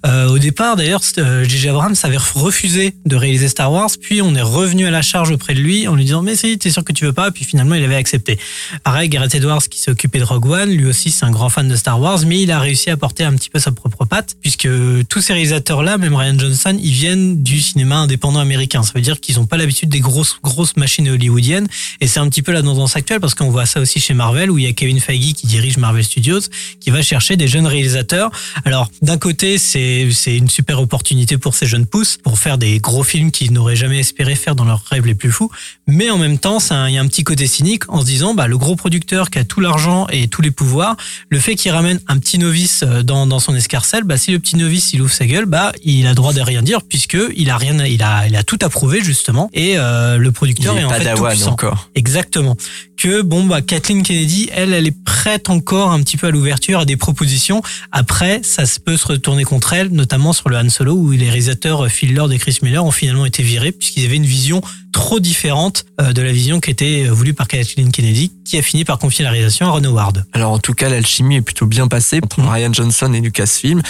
Euh, 0.05 0.27
au 0.27 0.37
départ, 0.37 0.75
d'ailleurs, 0.75 1.01
J.J. 1.01 1.67
Euh, 1.67 1.71
Abrams 1.71 1.95
avait 2.03 2.17
refusé 2.17 2.93
de 3.05 3.15
réaliser 3.15 3.47
Star 3.47 3.71
Wars, 3.71 3.89
puis 3.99 4.21
on 4.21 4.35
est 4.35 4.41
revenu 4.41 4.85
à 4.85 4.91
la 4.91 5.01
charge 5.01 5.31
auprès 5.31 5.55
de 5.55 5.61
lui 5.61 5.87
en 5.87 5.95
lui 5.95 6.05
disant 6.05 6.21
mais 6.21 6.35
si, 6.35 6.59
t'es 6.59 6.69
sûr 6.69 6.83
que 6.83 6.93
tu 6.93 7.05
veux 7.05 7.13
pas, 7.13 7.31
puis 7.31 7.43
finalement 7.43 7.73
il 7.73 7.83
avait 7.83 7.95
accepté. 7.95 8.37
Pareil, 8.83 9.09
Gareth 9.09 9.33
Edwards 9.33 9.63
qui 9.63 9.79
s'est 9.79 9.89
occupé 9.89 10.19
de 10.19 10.25
Rogue 10.25 10.45
One, 10.45 10.69
lui 10.69 10.85
aussi 10.85 11.09
c'est 11.09 11.25
un 11.25 11.31
grand 11.31 11.49
fan 11.49 11.67
de 11.67 11.75
Star 11.75 11.99
Wars, 11.99 12.19
mais 12.27 12.41
il 12.41 12.51
a 12.51 12.59
réussi 12.59 12.91
à 12.91 12.97
porter 12.97 13.23
un 13.23 13.33
petit 13.33 13.49
peu 13.49 13.57
sa 13.57 13.71
propre 13.79 14.05
patte, 14.05 14.35
puisque 14.41 14.67
tous 15.07 15.21
ces 15.21 15.33
réalisateurs-là, 15.33 15.97
même 15.97 16.15
Ryan 16.15 16.37
Johnson, 16.37 16.77
ils 16.81 16.91
viennent 16.91 17.41
du 17.41 17.59
cinéma 17.61 17.97
indépendant 17.97 18.39
américain. 18.39 18.83
Ça 18.83 18.91
veut 18.95 19.01
dire 19.01 19.19
qu'ils 19.19 19.35
n'ont 19.35 19.45
pas 19.45 19.57
l'habitude 19.57 19.89
des 19.89 19.99
grosses 19.99 20.37
grosses 20.43 20.75
machines 20.77 21.09
hollywoodiennes, 21.09 21.67
et 22.01 22.07
c'est 22.07 22.19
un 22.19 22.29
petit 22.29 22.41
peu 22.41 22.51
la 22.51 22.61
tendance 22.61 22.95
actuelle 22.95 23.19
parce 23.19 23.35
qu'on 23.35 23.49
voit 23.49 23.65
ça 23.65 23.79
aussi 23.79 23.99
chez 23.99 24.13
Marvel, 24.13 24.51
où 24.51 24.57
il 24.57 24.65
y 24.65 24.67
a 24.67 24.73
Kevin 24.73 24.99
Feige 24.99 25.33
qui 25.33 25.47
dirige 25.47 25.77
Marvel 25.77 26.03
Studios, 26.03 26.41
qui 26.79 26.89
va 26.89 27.01
chercher 27.01 27.37
des 27.37 27.47
jeunes 27.47 27.67
réalisateurs. 27.67 28.31
Alors 28.65 28.89
d'un 29.01 29.17
côté, 29.17 29.57
c'est 29.57 30.07
une 30.27 30.49
super 30.49 30.79
opportunité 30.79 31.37
pour 31.37 31.55
ces 31.55 31.65
jeunes 31.65 31.85
pousses 31.85 32.17
pour 32.17 32.39
faire 32.39 32.57
des 32.57 32.79
gros 32.79 33.03
films 33.03 33.31
qu'ils 33.31 33.51
n'auraient 33.51 33.75
jamais 33.75 33.99
espéré 33.99 34.35
faire 34.35 34.55
dans 34.55 34.65
leurs 34.65 34.83
rêves 34.85 35.05
les 35.05 35.15
plus 35.15 35.31
fous, 35.31 35.49
mais 35.87 36.09
en 36.09 36.17
même 36.17 36.37
temps, 36.37 36.59
il 36.87 36.93
y 36.93 36.97
a 36.97 37.01
un 37.01 37.07
petit 37.07 37.23
côté 37.23 37.47
cynique 37.47 37.89
en 37.89 38.01
se 38.01 38.05
disant, 38.05 38.33
bah 38.33 38.47
le 38.47 38.57
gros 38.57 38.75
producteur 38.75 39.29
qui 39.29 39.39
a 39.39 39.43
tout 39.43 39.59
l'argent 39.59 40.07
et 40.11 40.27
tous 40.27 40.41
les 40.41 40.51
pouvoirs, 40.51 40.95
le 41.29 41.39
fait 41.39 41.55
qu'il 41.55 41.71
ramène 41.71 41.99
un 42.07 42.17
petit 42.17 42.37
novice 42.37 42.83
euh, 42.83 43.03
dans 43.03 43.27
dans 43.27 43.39
son 43.39 43.55
escarcelle, 43.69 44.03
bah, 44.03 44.17
si 44.17 44.31
le 44.31 44.39
petit 44.39 44.55
novice 44.55 44.93
il 44.93 45.01
ouvre 45.01 45.13
sa 45.13 45.27
gueule, 45.27 45.45
bah 45.45 45.71
il 45.83 46.07
a 46.07 46.15
droit 46.15 46.33
de 46.33 46.41
rien 46.41 46.63
dire 46.63 46.81
puisque 46.81 47.17
il 47.35 47.51
a 47.51 47.57
rien, 47.57 47.85
il 47.85 48.01
a, 48.01 48.27
il 48.27 48.35
a 48.35 48.43
tout 48.43 48.57
approuvé 48.63 49.03
justement 49.03 49.49
et 49.53 49.77
euh, 49.77 50.17
le 50.17 50.31
producteur 50.31 50.75
est, 50.75 50.83
en 50.83 50.89
fait 50.89 51.13
tout 51.13 51.23
puissant. 51.23 51.51
encore. 51.51 51.89
Exactement. 51.93 52.57
Que 52.99 53.21
bon 53.21 53.45
bah 53.45 53.61
Kathleen 53.61 54.03
Kennedy, 54.03 54.49
elle, 54.51 54.73
elle 54.73 54.85
est 54.85 55.03
prête 55.05 55.49
encore 55.49 55.91
un 55.91 56.03
petit 56.03 56.17
peu 56.17 56.27
à 56.27 56.31
l'ouverture 56.31 56.81
à 56.81 56.85
des 56.85 56.97
propositions. 56.97 57.61
Après, 57.93 58.41
ça 58.43 58.63
peut 58.85 58.97
se 58.97 59.07
retourner 59.07 59.45
contre 59.45 59.71
elle, 59.71 59.87
notamment 59.87 60.33
sur 60.33 60.49
le 60.49 60.57
Han 60.57 60.67
Solo 60.67 60.95
où 60.95 61.11
les 61.11 61.29
réalisateurs 61.29 61.87
Phil 61.87 62.13
Lord 62.13 62.33
et 62.33 62.37
Chris 62.37 62.57
Miller 62.61 62.83
ont 62.83 62.91
finalement 62.91 63.25
été 63.25 63.41
virés 63.41 63.71
puisqu'ils 63.71 64.03
avaient 64.03 64.17
une 64.17 64.25
vision 64.25 64.61
trop 64.91 65.21
différente 65.21 65.85
euh, 66.01 66.11
de 66.11 66.21
la 66.21 66.33
vision 66.33 66.59
qui 66.59 66.71
était 66.71 67.05
voulue 67.05 67.33
par 67.33 67.47
Kathleen 67.47 67.89
Kennedy, 67.89 68.33
qui 68.43 68.57
a 68.57 68.61
fini 68.61 68.83
par 68.83 68.99
confier 68.99 69.23
la 69.23 69.31
réalisation 69.31 69.67
à 69.67 69.69
Ron 69.69 69.85
Howard. 69.85 70.25
Alors 70.33 70.51
en 70.51 70.59
tout 70.59 70.73
cas, 70.73 70.89
l'alchimie 70.89 71.37
est 71.37 71.41
plutôt 71.41 71.67
bien 71.67 71.87
passée 71.87 72.19
entre 72.21 72.41
mm. 72.41 72.49
Ryan 72.49 72.73
Johnson 72.73 73.13
et 73.13 73.21
Lucasfilm 73.21 73.81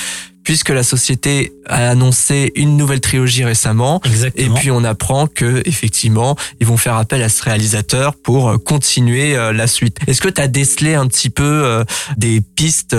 puisque 0.50 0.70
la 0.70 0.82
société 0.82 1.53
a 1.68 1.91
annoncé 1.91 2.51
une 2.56 2.75
nouvelle 2.75 3.01
trilogie 3.01 3.44
récemment. 3.44 4.01
Exactement. 4.03 4.56
Et 4.56 4.60
puis 4.60 4.72
on 4.72 4.84
apprend 4.84 5.27
que 5.27 5.62
effectivement, 5.65 6.36
ils 6.60 6.65
vont 6.65 6.75
faire 6.75 6.96
appel 6.96 7.22
à 7.22 7.29
ce 7.29 7.44
réalisateur 7.44 8.15
pour 8.15 8.50
euh, 8.50 8.58
continuer 8.58 9.36
euh, 9.36 9.53
la 9.53 9.68
suite. 9.68 10.00
Est-ce 10.08 10.22
que 10.22 10.27
tu 10.27 10.41
as 10.41 10.48
décelé 10.48 10.96
un 10.96 11.06
petit 11.06 11.29
peu 11.29 11.44
euh, 11.44 11.84
des 12.18 12.41
pistes 12.41 12.96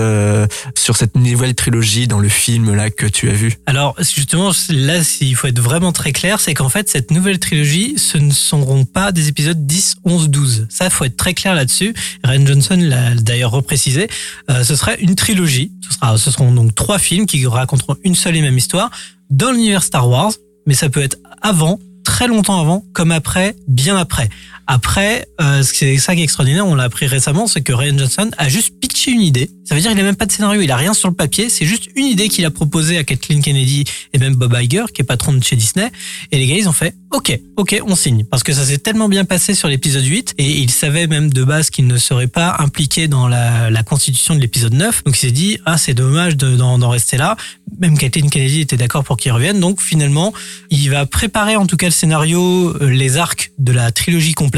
sur 0.77 0.95
cette 0.95 1.15
nouvelle 1.15 1.53
trilogie 1.53 2.07
dans 2.07 2.19
le 2.19 2.29
film 2.29 2.73
là 2.73 2.89
que 2.89 3.05
tu 3.05 3.29
as 3.29 3.33
vu? 3.33 3.57
Alors 3.65 3.97
justement, 3.99 4.53
là, 4.69 4.99
il 5.19 5.35
faut 5.35 5.47
être 5.47 5.59
vraiment 5.59 5.91
très 5.91 6.13
clair, 6.13 6.39
c'est 6.39 6.53
qu'en 6.53 6.69
fait 6.69 6.87
cette 6.87 7.11
nouvelle 7.11 7.39
trilogie, 7.39 7.95
ce 7.97 8.17
ne 8.17 8.31
seront 8.31 8.85
pas 8.85 9.11
des 9.11 9.27
épisodes 9.27 9.67
10, 9.67 9.95
11, 10.05 10.29
12. 10.29 10.67
Ça, 10.69 10.89
faut 10.89 11.03
être 11.03 11.17
très 11.17 11.33
clair 11.33 11.53
là-dessus. 11.53 11.93
Ryan 12.23 12.45
Johnson 12.45 12.77
l'a 12.79 13.13
d'ailleurs 13.15 13.51
reprécisé. 13.51 14.07
ce 14.47 14.73
serait 14.77 14.97
une 15.01 15.15
trilogie. 15.15 15.73
Ce 15.81 15.95
sera, 15.95 16.17
ce 16.17 16.31
seront 16.31 16.53
donc 16.53 16.73
trois 16.75 16.97
films 16.97 17.25
qui 17.25 17.40
raconteront 17.47 17.95
une 18.03 18.15
seule 18.15 18.35
et 18.35 18.41
même 18.41 18.57
histoire 18.57 18.91
dans 19.29 19.51
l'univers 19.51 19.83
Star 19.83 20.07
Wars, 20.09 20.33
mais 20.67 20.73
ça 20.73 20.89
peut 20.89 21.01
être 21.01 21.17
avant, 21.41 21.79
très 22.03 22.27
longtemps 22.27 22.59
avant, 22.59 22.83
comme 22.93 23.11
après, 23.11 23.55
bien 23.67 23.97
après. 23.97 24.29
Après, 24.67 25.27
euh, 25.39 25.63
c'est 25.63 25.97
ça 25.97 26.15
qui 26.15 26.21
est 26.21 26.23
extraordinaire, 26.23 26.65
on 26.65 26.75
l'a 26.75 26.83
appris 26.83 27.07
récemment, 27.07 27.47
c'est 27.47 27.61
que 27.61 27.73
Ryan 27.73 27.97
Johnson 27.97 28.29
a 28.37 28.49
juste 28.49 28.79
pitché 28.79 29.11
une 29.11 29.21
idée. 29.21 29.49
Ça 29.65 29.75
veut 29.75 29.81
dire 29.81 29.91
qu'il 29.91 29.99
a 29.99 30.03
même 30.03 30.15
pas 30.15 30.25
de 30.25 30.31
scénario, 30.31 30.61
il 30.61 30.71
a 30.71 30.75
rien 30.75 30.93
sur 30.93 31.07
le 31.07 31.15
papier. 31.15 31.49
C'est 31.49 31.65
juste 31.65 31.85
une 31.95 32.05
idée 32.05 32.27
qu'il 32.27 32.45
a 32.45 32.51
proposée 32.51 32.97
à 32.97 33.03
Kathleen 33.03 33.41
Kennedy 33.41 33.85
et 34.13 34.17
même 34.17 34.35
Bob 34.35 34.55
Iger, 34.59 34.85
qui 34.93 35.01
est 35.01 35.05
patron 35.05 35.33
de 35.33 35.43
chez 35.43 35.55
Disney. 35.55 35.89
Et 36.31 36.37
les 36.37 36.47
gars, 36.47 36.55
ils 36.57 36.67
ont 36.67 36.73
fait 36.73 36.93
OK, 37.11 37.37
OK, 37.57 37.79
on 37.85 37.95
signe. 37.95 38.23
Parce 38.25 38.43
que 38.43 38.53
ça 38.53 38.65
s'est 38.65 38.77
tellement 38.77 39.07
bien 39.07 39.25
passé 39.25 39.53
sur 39.53 39.67
l'épisode 39.67 40.05
8 40.05 40.35
et 40.37 40.59
il 40.59 40.71
savait 40.71 41.07
même 41.07 41.31
de 41.31 41.43
base 41.43 41.69
qu'il 41.69 41.87
ne 41.87 41.97
serait 41.97 42.27
pas 42.27 42.55
impliqué 42.59 43.07
dans 43.07 43.27
la, 43.27 43.69
constitution 43.83 44.35
de 44.35 44.39
l'épisode 44.39 44.73
9. 44.73 45.03
Donc 45.05 45.15
il 45.15 45.19
s'est 45.19 45.31
dit, 45.31 45.57
ah, 45.65 45.77
c'est 45.77 45.93
dommage 45.93 46.37
de- 46.37 46.55
d'en 46.55 46.77
d'en 46.77 46.89
rester 46.89 47.17
là. 47.17 47.35
Même 47.79 47.97
Kathleen 47.97 48.29
Kennedy 48.29 48.61
était 48.61 48.77
d'accord 48.77 49.03
pour 49.03 49.17
qu'il 49.17 49.31
revienne. 49.31 49.59
Donc 49.59 49.81
finalement, 49.81 50.33
il 50.69 50.89
va 50.89 51.05
préparer 51.05 51.55
en 51.55 51.65
tout 51.65 51.77
cas 51.77 51.87
le 51.87 51.91
scénario, 51.91 52.75
euh, 52.81 52.89
les 52.89 53.17
arcs 53.17 53.51
de 53.57 53.71
la 53.71 53.91
trilogie 53.91 54.33
complète, 54.33 54.50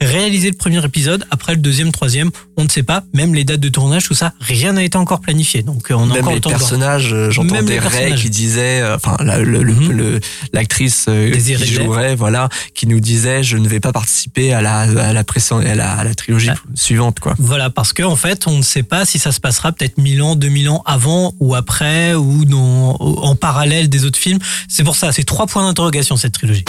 réaliser 0.00 0.50
le 0.50 0.56
premier 0.56 0.84
épisode. 0.84 1.24
Après 1.30 1.52
le 1.54 1.60
deuxième, 1.60 1.92
troisième, 1.92 2.30
on 2.56 2.64
ne 2.64 2.68
sait 2.68 2.82
pas. 2.82 3.02
Même 3.14 3.34
les 3.34 3.44
dates 3.44 3.60
de 3.60 3.68
tournage, 3.68 4.04
tout 4.04 4.14
ça, 4.14 4.32
rien 4.40 4.72
n'a 4.74 4.82
été 4.84 4.96
encore 4.98 5.20
planifié. 5.20 5.62
Donc 5.62 5.90
euh, 5.90 5.94
on 5.94 6.10
a 6.10 6.14
Même 6.14 6.18
encore 6.24 6.34
les 6.34 6.40
personnages, 6.40 7.12
euh, 7.12 7.30
j'entendais 7.30 7.78
Ray 7.78 8.14
qui 8.14 8.30
disait, 8.30 8.80
euh, 8.80 8.96
enfin 8.96 9.16
la- 9.20 9.38
le- 9.40 9.62
Mhm. 9.64 10.20
l'actrice 10.52 11.06
qui 11.06 11.74
jouerait, 11.74 12.14
voilà, 12.16 12.48
qui 12.74 12.86
nous 12.86 13.00
disait, 13.00 13.42
je 13.42 13.56
ne 13.56 13.68
vais 13.68 13.80
pas 13.80 13.92
participer 13.92 14.52
à 14.52 14.60
la 14.60 14.80
à 14.80 15.12
la 15.12 15.24
à 15.24 15.74
la, 15.74 15.92
à 15.92 16.04
la 16.04 16.14
trilogie 16.14 16.50
suivante, 16.74 17.20
quoi. 17.20 17.34
Voilà, 17.38 17.70
parce 17.70 17.92
que 17.92 18.02
en 18.02 18.16
fait, 18.16 18.46
on 18.46 18.56
ne 18.58 18.62
sait 18.62 18.82
pas 18.82 19.04
si 19.04 19.18
ça 19.18 19.32
se 19.32 19.40
passera 19.40 19.72
peut-être 19.72 19.98
1000 19.98 20.22
ans, 20.22 20.34
2000 20.36 20.68
ans 20.70 20.82
avant 20.86 21.34
ou 21.40 21.54
après 21.54 22.14
ou 22.14 22.44
dans, 22.44 22.96
en 22.96 23.34
parallèle 23.36 23.88
des 23.88 24.04
autres 24.04 24.18
films. 24.18 24.38
C'est 24.68 24.84
pour 24.84 24.96
ça, 24.96 25.12
c'est 25.12 25.24
trois 25.24 25.46
points 25.46 25.64
d'interrogation 25.66 26.16
cette 26.16 26.32
trilogie. 26.32 26.64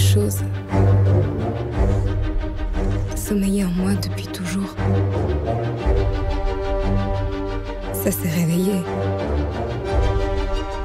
Chose 0.00 0.38
sommeillait 3.14 3.64
en 3.64 3.70
moi 3.70 3.92
depuis 4.02 4.26
toujours. 4.26 4.74
Ça 7.92 8.10
s'est 8.10 8.28
réveillé. 8.28 8.72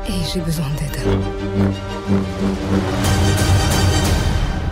Et 0.07 0.11
j'ai 0.31 0.41
besoin 0.41 0.67
d'aide. 0.77 0.99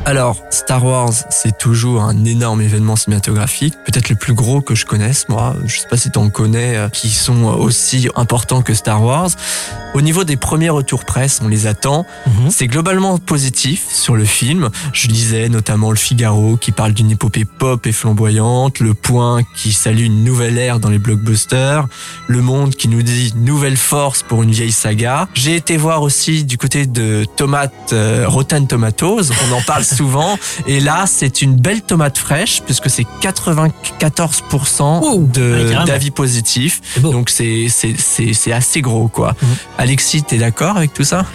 Alors, 0.05 0.43
Star 0.49 0.83
Wars, 0.83 1.13
c'est 1.29 1.57
toujours 1.57 2.01
un 2.01 2.25
énorme 2.25 2.61
événement 2.61 2.97
cinématographique, 2.97 3.73
peut-être 3.85 4.09
le 4.09 4.17
plus 4.17 4.33
gros 4.33 4.59
que 4.59 4.75
je 4.75 4.85
connaisse, 4.85 5.29
moi. 5.29 5.55
Je 5.65 5.79
sais 5.79 5.87
pas 5.87 5.95
si 5.95 6.11
t'en 6.11 6.29
connais, 6.29 6.75
euh, 6.75 6.89
qui 6.89 7.09
sont 7.09 7.45
aussi 7.45 8.09
importants 8.15 8.61
que 8.61 8.73
Star 8.73 9.01
Wars. 9.01 9.29
Au 9.93 10.01
niveau 10.01 10.23
des 10.23 10.37
premiers 10.37 10.71
retours 10.71 11.05
presse, 11.05 11.39
on 11.43 11.47
les 11.47 11.67
attend. 11.67 12.05
Mhm. 12.25 12.49
C'est 12.49 12.67
globalement 12.67 13.17
positif 13.19 13.85
sur 13.93 14.15
le 14.15 14.25
film. 14.25 14.69
Je 14.91 15.07
lisais 15.07 15.47
notamment 15.49 15.91
Le 15.91 15.97
Figaro 15.97 16.57
qui 16.57 16.71
parle 16.71 16.93
d'une 16.93 17.11
épopée 17.11 17.45
pop 17.45 17.85
et 17.85 17.91
flamboyante, 17.91 18.79
Le 18.79 18.95
Point 18.95 19.41
qui 19.55 19.71
salue 19.71 20.01
une 20.01 20.23
nouvelle 20.23 20.57
ère 20.57 20.79
dans 20.79 20.89
les 20.89 20.97
blockbusters, 20.97 21.87
Le 22.27 22.41
Monde 22.41 22.75
qui 22.75 22.87
nous 22.87 23.03
dit 23.03 23.33
nouvelle 23.35 23.77
force 23.77 24.23
pour 24.23 24.41
une 24.41 24.51
vieille 24.51 24.71
saga. 24.71 25.27
J'ai 25.35 25.55
été 25.55 25.77
voir 25.77 26.01
aussi 26.01 26.43
du 26.43 26.57
côté 26.57 26.87
de 26.87 27.25
tomates 27.37 27.93
euh, 27.93 28.25
Rotten 28.27 28.67
Tomatoes, 28.67 29.29
on 29.47 29.53
en 29.53 29.61
parle 29.61 29.83
souvent 29.93 30.37
et 30.67 30.79
là 30.79 31.05
c'est 31.07 31.41
une 31.41 31.55
belle 31.55 31.81
tomate 31.81 32.17
fraîche 32.17 32.61
puisque 32.65 32.89
c'est 32.89 33.05
94% 33.21 35.01
Ouh, 35.01 35.21
ouais, 35.21 35.27
de 35.27 35.63
carrément. 35.69 35.85
d'avis 35.85 36.11
positifs. 36.11 36.81
Donc 37.01 37.29
c'est 37.29 37.67
c'est 37.69 37.95
c'est 37.97 38.33
c'est 38.33 38.51
assez 38.51 38.81
gros 38.81 39.07
quoi. 39.07 39.35
Mhm. 39.41 39.47
Alexis, 39.77 40.23
t'es 40.23 40.37
d'accord 40.37 40.77
avec 40.77 40.93
tout 40.93 41.03
ça? 41.03 41.25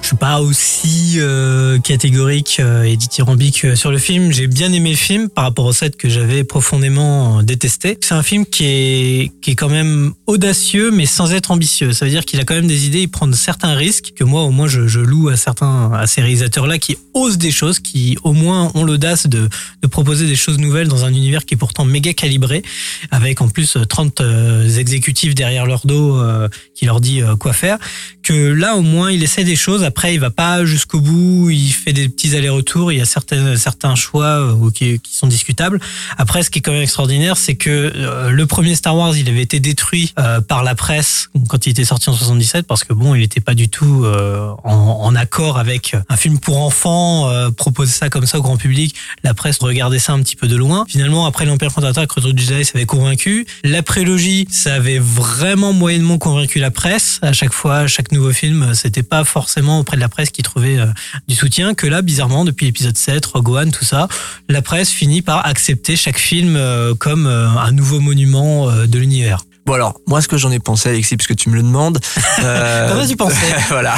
Je 0.00 0.08
suis 0.08 0.16
pas 0.16 0.40
aussi 0.40 1.14
euh, 1.18 1.78
catégorique 1.78 2.56
euh, 2.60 2.82
et 2.82 2.96
dithyrambique 2.96 3.64
euh, 3.64 3.76
sur 3.76 3.90
le 3.92 3.98
film. 3.98 4.32
J'ai 4.32 4.46
bien 4.48 4.72
aimé 4.72 4.90
le 4.90 4.96
film 4.96 5.28
par 5.28 5.44
rapport 5.44 5.64
au 5.66 5.72
set 5.72 5.96
que 5.96 6.08
j'avais 6.08 6.42
profondément 6.44 7.42
détesté. 7.42 7.98
C'est 8.00 8.14
un 8.14 8.22
film 8.22 8.44
qui 8.46 8.64
est 8.64 9.32
qui 9.40 9.52
est 9.52 9.54
quand 9.54 9.68
même 9.68 10.12
audacieux 10.26 10.90
mais 10.90 11.06
sans 11.06 11.32
être 11.32 11.50
ambitieux. 11.50 11.92
Ça 11.92 12.04
veut 12.04 12.10
dire 12.10 12.24
qu'il 12.24 12.40
a 12.40 12.44
quand 12.44 12.54
même 12.54 12.66
des 12.66 12.86
idées, 12.86 13.00
il 13.02 13.08
prend 13.08 13.30
certains 13.32 13.74
risques 13.74 14.12
que 14.16 14.24
moi 14.24 14.42
au 14.42 14.50
moins 14.50 14.66
je, 14.66 14.88
je 14.88 15.00
loue 15.00 15.28
à 15.28 15.36
certains 15.36 15.92
à 15.92 16.06
ces 16.06 16.20
réalisateurs 16.20 16.66
là 16.66 16.78
qui 16.78 16.98
osent 17.14 17.38
des 17.38 17.52
choses, 17.52 17.78
qui 17.78 18.01
au 18.22 18.32
moins 18.32 18.70
ont 18.74 18.84
l'audace 18.84 19.26
de 19.26 19.48
proposer 19.90 20.26
des 20.26 20.36
choses 20.36 20.58
nouvelles 20.58 20.88
dans 20.88 21.04
un 21.04 21.12
univers 21.12 21.44
qui 21.44 21.54
est 21.54 21.56
pourtant 21.56 21.84
méga 21.84 22.12
calibré 22.12 22.62
avec 23.10 23.40
en 23.40 23.48
plus 23.48 23.76
euh, 23.76 23.84
30 23.84 24.20
euh, 24.20 24.78
exécutifs 24.78 25.34
derrière 25.34 25.66
leur 25.66 25.86
dos 25.86 26.16
euh, 26.16 26.48
qui 26.74 26.86
leur 26.86 27.00
dit 27.00 27.22
euh, 27.22 27.36
quoi 27.36 27.52
faire. 27.52 27.78
Que 28.22 28.52
là 28.52 28.76
au 28.76 28.82
moins 28.82 29.10
il 29.10 29.22
essaie 29.22 29.44
des 29.44 29.56
choses. 29.56 29.84
Après 29.84 30.14
il 30.14 30.20
va 30.20 30.30
pas 30.30 30.64
jusqu'au 30.64 31.00
bout. 31.00 31.50
Il 31.50 31.70
fait 31.70 31.92
des 31.92 32.08
petits 32.08 32.36
allers-retours. 32.36 32.92
Il 32.92 32.98
y 32.98 33.00
a 33.00 33.04
certains 33.04 33.56
certains 33.56 33.94
choix 33.94 34.40
euh, 34.40 34.70
qui, 34.70 35.00
sont 35.10 35.26
discutables. 35.26 35.80
Après 36.18 36.42
ce 36.42 36.50
qui 36.50 36.58
est 36.58 36.62
quand 36.62 36.72
même 36.72 36.82
extraordinaire 36.82 37.36
c'est 37.36 37.54
que 37.54 37.92
euh, 37.94 38.30
le 38.30 38.46
premier 38.46 38.74
Star 38.74 38.96
Wars 38.96 39.16
il 39.16 39.28
avait 39.28 39.42
été 39.42 39.60
détruit 39.60 40.12
euh, 40.18 40.40
par 40.40 40.62
la 40.62 40.74
presse 40.74 41.28
quand 41.48 41.66
il 41.66 41.70
était 41.70 41.84
sorti 41.84 42.10
en 42.10 42.14
77 42.14 42.66
parce 42.66 42.84
que 42.84 42.92
bon 42.92 43.14
il 43.14 43.22
était 43.22 43.40
pas 43.40 43.54
du 43.54 43.68
tout 43.68 44.04
euh, 44.04 44.52
en, 44.64 45.14
accord 45.14 45.58
avec 45.58 45.94
un 46.08 46.16
film 46.16 46.38
pour 46.38 46.58
enfants 46.58 47.28
euh, 47.28 47.50
proposer 47.50 47.91
ça 47.92 48.08
comme 48.08 48.26
ça 48.26 48.38
au 48.38 48.42
grand 48.42 48.56
public. 48.56 48.94
La 49.22 49.34
presse 49.34 49.58
regardait 49.60 49.98
ça 49.98 50.12
un 50.12 50.20
petit 50.22 50.36
peu 50.36 50.48
de 50.48 50.56
loin. 50.56 50.84
Finalement 50.88 51.26
après 51.26 51.46
l'Empire 51.46 51.72
contre-attaque 51.72 52.10
Retour 52.10 52.32
du 52.32 52.42
Jedi 52.42 52.64
ça 52.64 52.72
avait 52.74 52.86
convaincu. 52.86 53.46
La 53.64 53.82
prélogie 53.82 54.46
ça 54.50 54.74
avait 54.74 54.98
vraiment 54.98 55.72
moyennement 55.72 56.18
convaincu 56.18 56.58
la 56.58 56.70
presse. 56.70 57.18
À 57.22 57.32
chaque 57.32 57.52
fois 57.52 57.86
chaque 57.86 58.12
nouveau 58.12 58.32
film 58.32 58.62
euh, 58.62 58.74
c'était 58.74 59.02
pas 59.02 59.24
forcément 59.24 59.78
auprès 59.78 59.96
de 59.96 60.02
la 60.02 60.08
presse 60.08 60.30
qui 60.30 60.42
trouvait 60.42 60.78
euh, 60.78 60.86
du 61.28 61.34
soutien. 61.34 61.74
Que 61.74 61.86
là 61.86 62.02
bizarrement 62.02 62.44
depuis 62.44 62.66
l'épisode 62.66 62.96
7 62.96 63.24
Rogue 63.26 63.48
One 63.48 63.70
tout 63.70 63.84
ça 63.84 64.08
la 64.48 64.62
presse 64.62 64.90
finit 64.90 65.22
par 65.22 65.46
accepter 65.46 65.96
chaque 65.96 66.18
film 66.18 66.56
euh, 66.56 66.94
comme 66.94 67.26
un 67.26 67.70
nouveau 67.72 68.00
monument 68.00 68.70
de 68.86 68.98
l'univers 68.98 69.44
Bon 69.64 69.74
alors, 69.74 70.00
moi 70.06 70.20
ce 70.20 70.28
que 70.28 70.36
j'en 70.36 70.50
ai 70.50 70.58
pensé 70.58 70.88
Alexis, 70.88 71.16
puisque 71.16 71.36
tu 71.36 71.48
me 71.48 71.54
le 71.54 71.62
demandes. 71.62 71.98
euh, 72.42 72.90
Qu'en 72.90 72.98
as-tu 72.98 73.16
pensé 73.16 73.36
Voilà. 73.68 73.94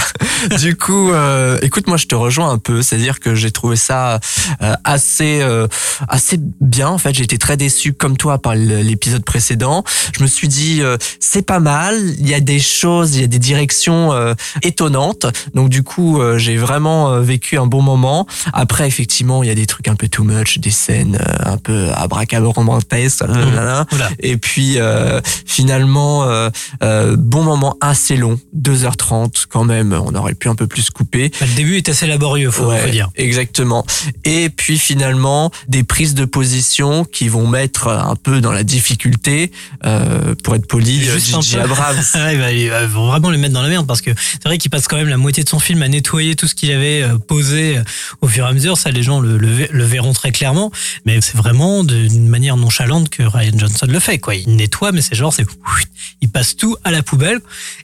Du 0.58 0.76
coup, 0.76 1.10
euh, 1.10 1.58
écoute, 1.62 1.86
moi 1.86 1.96
je 1.96 2.06
te 2.06 2.14
rejoins 2.14 2.50
un 2.50 2.58
peu, 2.58 2.82
c'est-à-dire 2.82 3.18
que 3.20 3.34
j'ai 3.34 3.50
trouvé 3.50 3.76
ça 3.76 4.20
euh, 4.62 4.74
assez 4.84 5.40
euh, 5.40 5.66
assez 6.08 6.38
bien. 6.60 6.88
En 6.88 6.98
fait, 6.98 7.14
j'ai 7.14 7.24
été 7.24 7.38
très 7.38 7.56
déçu 7.56 7.92
comme 7.94 8.16
toi 8.16 8.38
par 8.38 8.54
l'épisode 8.54 9.24
précédent. 9.24 9.84
Je 10.16 10.22
me 10.22 10.28
suis 10.28 10.48
dit 10.48 10.82
euh, 10.82 10.96
c'est 11.18 11.42
pas 11.42 11.60
mal. 11.60 11.96
Il 12.18 12.28
y 12.28 12.34
a 12.34 12.40
des 12.40 12.60
choses, 12.60 13.14
il 13.14 13.22
y 13.22 13.24
a 13.24 13.28
des 13.28 13.38
directions 13.38 14.12
euh, 14.12 14.34
étonnantes. 14.62 15.26
Donc 15.54 15.70
du 15.70 15.82
coup, 15.82 16.20
euh, 16.20 16.36
j'ai 16.36 16.56
vraiment 16.56 17.20
vécu 17.20 17.56
un 17.58 17.66
bon 17.66 17.80
moment. 17.80 18.26
Après, 18.52 18.86
effectivement, 18.86 19.42
il 19.42 19.48
y 19.48 19.52
a 19.52 19.54
des 19.54 19.66
trucs 19.66 19.88
un 19.88 19.96
peu 19.96 20.08
too 20.08 20.24
much, 20.24 20.58
des 20.58 20.70
scènes 20.70 21.16
euh, 21.20 21.52
un 21.52 21.56
peu 21.56 21.88
abracadabrantesques. 21.94 23.24
Voilà. 23.24 23.86
Et 24.18 24.36
puis 24.36 24.74
euh, 24.78 25.20
finalement, 25.54 26.24
euh, 26.24 26.50
euh, 26.82 27.14
bon 27.16 27.42
moment 27.44 27.76
assez 27.80 28.16
long, 28.16 28.40
2h30 28.58 29.44
quand 29.48 29.62
même, 29.64 29.92
on 29.92 30.12
aurait 30.16 30.34
pu 30.34 30.48
un 30.48 30.56
peu 30.56 30.66
plus 30.66 30.90
couper. 30.90 31.30
Bah, 31.40 31.46
le 31.48 31.54
début 31.54 31.76
est 31.76 31.88
assez 31.88 32.06
laborieux 32.08 32.50
faut, 32.50 32.64
Ouais, 32.66 32.78
faut 32.80 32.90
dire 32.90 33.08
Exactement. 33.14 33.86
Et 34.24 34.50
puis 34.50 34.78
finalement, 34.78 35.52
des 35.68 35.84
prises 35.84 36.14
de 36.14 36.24
position 36.24 37.04
qui 37.04 37.28
vont 37.28 37.46
mettre 37.46 37.86
un 37.88 38.16
peu 38.16 38.40
dans 38.40 38.50
la 38.50 38.64
difficulté, 38.64 39.52
euh, 39.84 40.34
pour 40.42 40.56
être 40.56 40.66
poli, 40.66 40.98
peu. 41.52 41.60
Abrams. 41.60 41.94
Ah, 42.14 42.32
il 42.52 42.68
va 42.70 42.86
vraiment 42.86 43.30
le 43.30 43.38
mettre 43.38 43.54
dans 43.54 43.62
la 43.62 43.68
merde 43.68 43.86
parce 43.86 44.00
que 44.00 44.10
c'est 44.14 44.44
vrai 44.44 44.58
qu'il 44.58 44.70
passe 44.70 44.88
quand 44.88 44.96
même 44.96 45.08
la 45.08 45.16
moitié 45.16 45.44
de 45.44 45.48
son 45.48 45.58
film 45.60 45.82
à 45.82 45.88
nettoyer 45.88 46.34
tout 46.36 46.46
ce 46.48 46.54
qu'il 46.54 46.70
avait 46.72 47.04
posé 47.28 47.78
au 48.22 48.28
fur 48.28 48.44
et 48.44 48.48
à 48.48 48.52
mesure. 48.52 48.76
Ça, 48.78 48.90
les 48.90 49.02
gens 49.02 49.20
le, 49.20 49.36
le, 49.38 49.48
ve- 49.48 49.68
le 49.70 49.84
verront 49.84 50.12
très 50.12 50.32
clairement. 50.32 50.70
Mais 51.04 51.20
c'est 51.20 51.36
vraiment 51.36 51.84
d'une 51.84 52.28
manière 52.28 52.56
nonchalante 52.56 53.08
que 53.10 53.22
Ryan 53.22 53.52
Johnson 53.56 53.86
le 53.88 54.00
fait. 54.00 54.18
Quoi. 54.18 54.34
Il 54.36 54.56
nettoie, 54.56 54.92
mais 54.92 55.00
c'est 55.02 55.14
genre, 55.14 55.32
c'est 55.32 55.43
il 56.20 56.28
passe 56.28 56.56
tout 56.56 56.76
à 56.84 56.90
la 56.90 57.02
poubelle. 57.02 57.40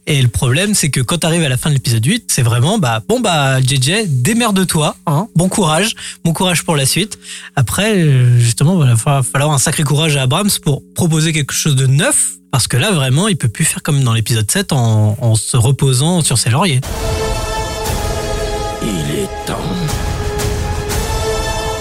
Et 0.06 0.20
le 0.22 0.28
problème, 0.28 0.74
c'est 0.74 0.90
que 0.90 1.00
quand 1.00 1.18
tu 1.18 1.26
arrives 1.26 1.42
à 1.42 1.48
la 1.48 1.56
fin 1.56 1.68
de 1.70 1.74
l'épisode 1.74 2.04
8, 2.04 2.24
c'est 2.28 2.42
vraiment, 2.42 2.78
bah, 2.78 3.02
bon, 3.08 3.20
bah, 3.20 3.60
JJ, 3.60 4.06
démerde-toi, 4.06 4.96
hein, 5.06 5.28
bon 5.36 5.48
courage, 5.48 5.94
bon 6.24 6.32
courage 6.32 6.64
pour 6.64 6.76
la 6.76 6.86
suite. 6.86 7.18
Après, 7.56 7.96
euh, 7.96 8.38
justement, 8.38 8.82
il 8.84 8.90
va 8.90 8.96
falloir- 8.96 9.24
falloir 9.24 9.50
un 9.52 9.58
sacré 9.58 9.82
courage 9.82 10.16
à 10.16 10.22
Abrams 10.22 10.50
pour 10.62 10.82
proposer 10.94 11.32
quelque 11.32 11.52
chose 11.52 11.76
de 11.76 11.86
neuf. 11.86 12.16
Parce 12.52 12.66
que 12.66 12.76
là, 12.76 12.90
vraiment, 12.90 13.28
il 13.28 13.36
peut 13.36 13.48
plus 13.48 13.64
faire 13.64 13.80
comme 13.82 14.02
dans 14.02 14.12
l'épisode 14.12 14.50
7 14.50 14.72
en, 14.72 15.16
en 15.20 15.34
se 15.36 15.56
reposant 15.56 16.20
sur 16.22 16.36
ses 16.36 16.50
lauriers. 16.50 16.80
Il 18.82 19.18
est 19.18 19.28
temps 19.46 19.58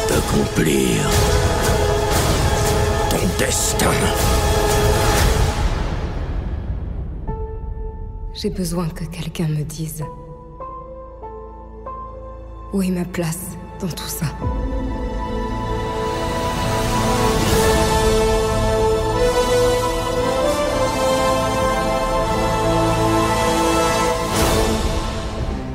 d'accomplir 0.10 1.02
ton 3.10 3.18
destin. 3.40 3.92
J'ai 8.42 8.50
besoin 8.50 8.88
que 8.88 9.04
quelqu'un 9.04 9.50
me 9.50 9.64
dise 9.64 10.02
où 12.72 12.82
est 12.82 12.90
ma 12.90 13.04
place 13.04 13.58
dans 13.82 13.90
tout 13.90 14.08
ça. 14.08 14.28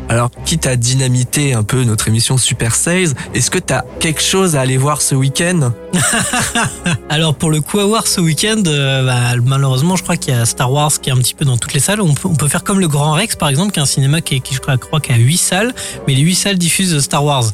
Alors, 0.09 0.31
quitte 0.47 0.67
à 0.67 0.77
dynamiter 0.77 1.53
un 1.53 1.65
peu 1.65 1.85
notre 1.85 2.09
émission 2.09 2.39
Super 2.39 2.75
16, 2.75 3.15
est-ce 3.35 3.51
que 3.51 3.59
t'as 3.59 3.83
quelque 4.01 4.23
chose 4.23 4.57
à 4.57 4.63
aller 4.63 4.79
voir 4.79 5.03
ce 5.03 5.15
week-end? 5.15 5.73
Alors 7.09 7.35
pour 7.35 7.51
le 7.51 7.61
coup 7.61 7.79
à 7.79 7.85
voir 7.87 8.07
ce 8.07 8.21
week-end, 8.21 8.63
euh, 8.67 9.05
bah, 9.05 9.37
malheureusement 9.45 9.97
je 9.97 10.03
crois 10.03 10.17
qu'il 10.17 10.35
y 10.35 10.37
a 10.37 10.45
Star 10.47 10.71
Wars 10.73 10.91
qui 11.01 11.11
est 11.11 11.13
un 11.13 11.17
petit 11.19 11.35
peu 11.35 11.45
dans 11.45 11.57
toutes 11.57 11.75
les 11.75 11.81
salles. 11.81 12.01
On 12.01 12.15
peut, 12.15 12.29
on 12.29 12.35
peut 12.35 12.49
faire 12.49 12.65
comme 12.65 12.81
le 12.81 12.89
Grand 12.89 13.13
Rex 13.13 13.37
par 13.37 13.49
exemple, 13.49 13.73
qui 13.73 13.79
est 13.79 13.83
un 13.83 13.87
cinéma 13.87 14.21
qui, 14.21 14.37
est- 14.37 14.41
qui 14.41 14.55
je 14.55 14.61
crois, 14.61 14.77
crois 14.79 15.01
a 15.09 15.17
8 15.17 15.37
salles, 15.37 15.75
mais 16.07 16.15
les 16.15 16.23
8 16.23 16.35
salles 16.35 16.59
diffusent 16.59 16.99
Star 17.01 17.25
Wars. 17.25 17.45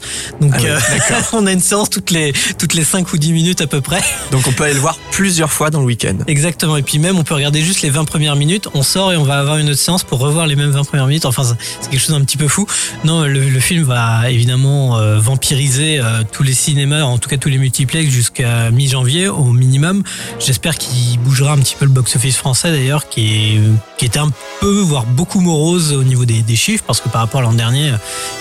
Donc 0.41 0.53
Ah 0.57 0.63
euh, 0.65 0.79
on 1.33 1.47
a 1.47 1.53
une 1.53 1.61
séance 1.61 1.91
toutes 1.91 2.11
les, 2.11 2.33
toutes 2.59 2.75
les 2.75 2.85
5 2.85 3.13
ou 3.13 3.19
10 3.19 3.33
minutes 3.33 3.61
à 3.61 3.67
peu 3.67 3.81
près. 3.81 4.01
Donc 4.31 4.47
on 4.47 4.53
peut 4.53 4.65
aller 4.65 4.75
le 4.75 4.81
voir 4.81 4.97
plusieurs 5.11 5.53
fois 5.53 5.71
dans 5.71 5.81
le 5.81 5.87
week-end. 5.87 6.17
Exactement. 6.27 6.77
Et 6.77 6.83
puis 6.83 6.99
même, 6.99 7.19
on 7.19 7.25
peut 7.25 7.35
regarder 7.35 7.61
juste 7.63 7.83
les 7.83 7.91
20 7.91 8.05
premières 8.05 8.37
minutes. 8.37 8.69
On 8.75 8.83
sort 8.83 9.13
et 9.13 9.17
on 9.17 9.25
va 9.25 9.39
avoir 9.39 9.57
une 9.59 9.69
autre 9.71 9.79
séance 9.81 10.05
pour 10.05 10.19
revoir 10.21 10.47
les 10.47 10.57
mêmes 10.57 10.71
20 10.71 10.85
premières 10.85 11.07
minutes. 11.07 11.27
Enfin, 11.27 11.43
c'est 11.45 11.91
quelque 11.91 12.01
chose 12.01 12.17
d'un 12.17 12.25
petit 12.25 12.37
peu 12.37 12.49
fou. 12.49 12.67
Non, 13.05 13.25
le, 13.25 13.49
le 13.49 13.61
film 13.61 13.83
va 13.85 14.31
évidemment 14.31 14.97
euh, 14.99 15.19
vampiriser 15.19 16.01
tous 16.33 16.43
les 16.43 16.55
cinémas, 16.55 17.03
en 17.03 17.19
tout 17.19 17.29
cas 17.29 17.37
tous 17.37 17.49
les 17.49 17.59
multiplex 17.59 18.11
jusqu'à 18.11 18.30
mi-janvier 18.39 19.29
au 19.29 19.45
minimum. 19.53 20.03
J'espère 20.39 20.77
qu'il 20.79 21.19
bougera 21.21 21.53
un 21.53 21.59
petit 21.59 21.75
peu 21.79 21.85
le 21.85 21.91
box-office 21.91 22.37
français 22.37 22.71
d'ailleurs, 22.71 23.09
qui, 23.09 23.57
est, 23.57 23.61
qui 23.99 24.05
était 24.05 24.19
un 24.19 24.31
peu, 24.61 24.81
voire 24.81 25.05
beaucoup 25.07 25.41
morose 25.41 25.93
au 25.93 26.05
niveau 26.05 26.25
des, 26.25 26.43
des 26.43 26.57
chiffres, 26.57 26.85
parce 26.87 27.01
que 27.01 27.09
par 27.09 27.23
rapport 27.23 27.41
à 27.41 27.45
l'an 27.45 27.53
dernier, 27.53 27.93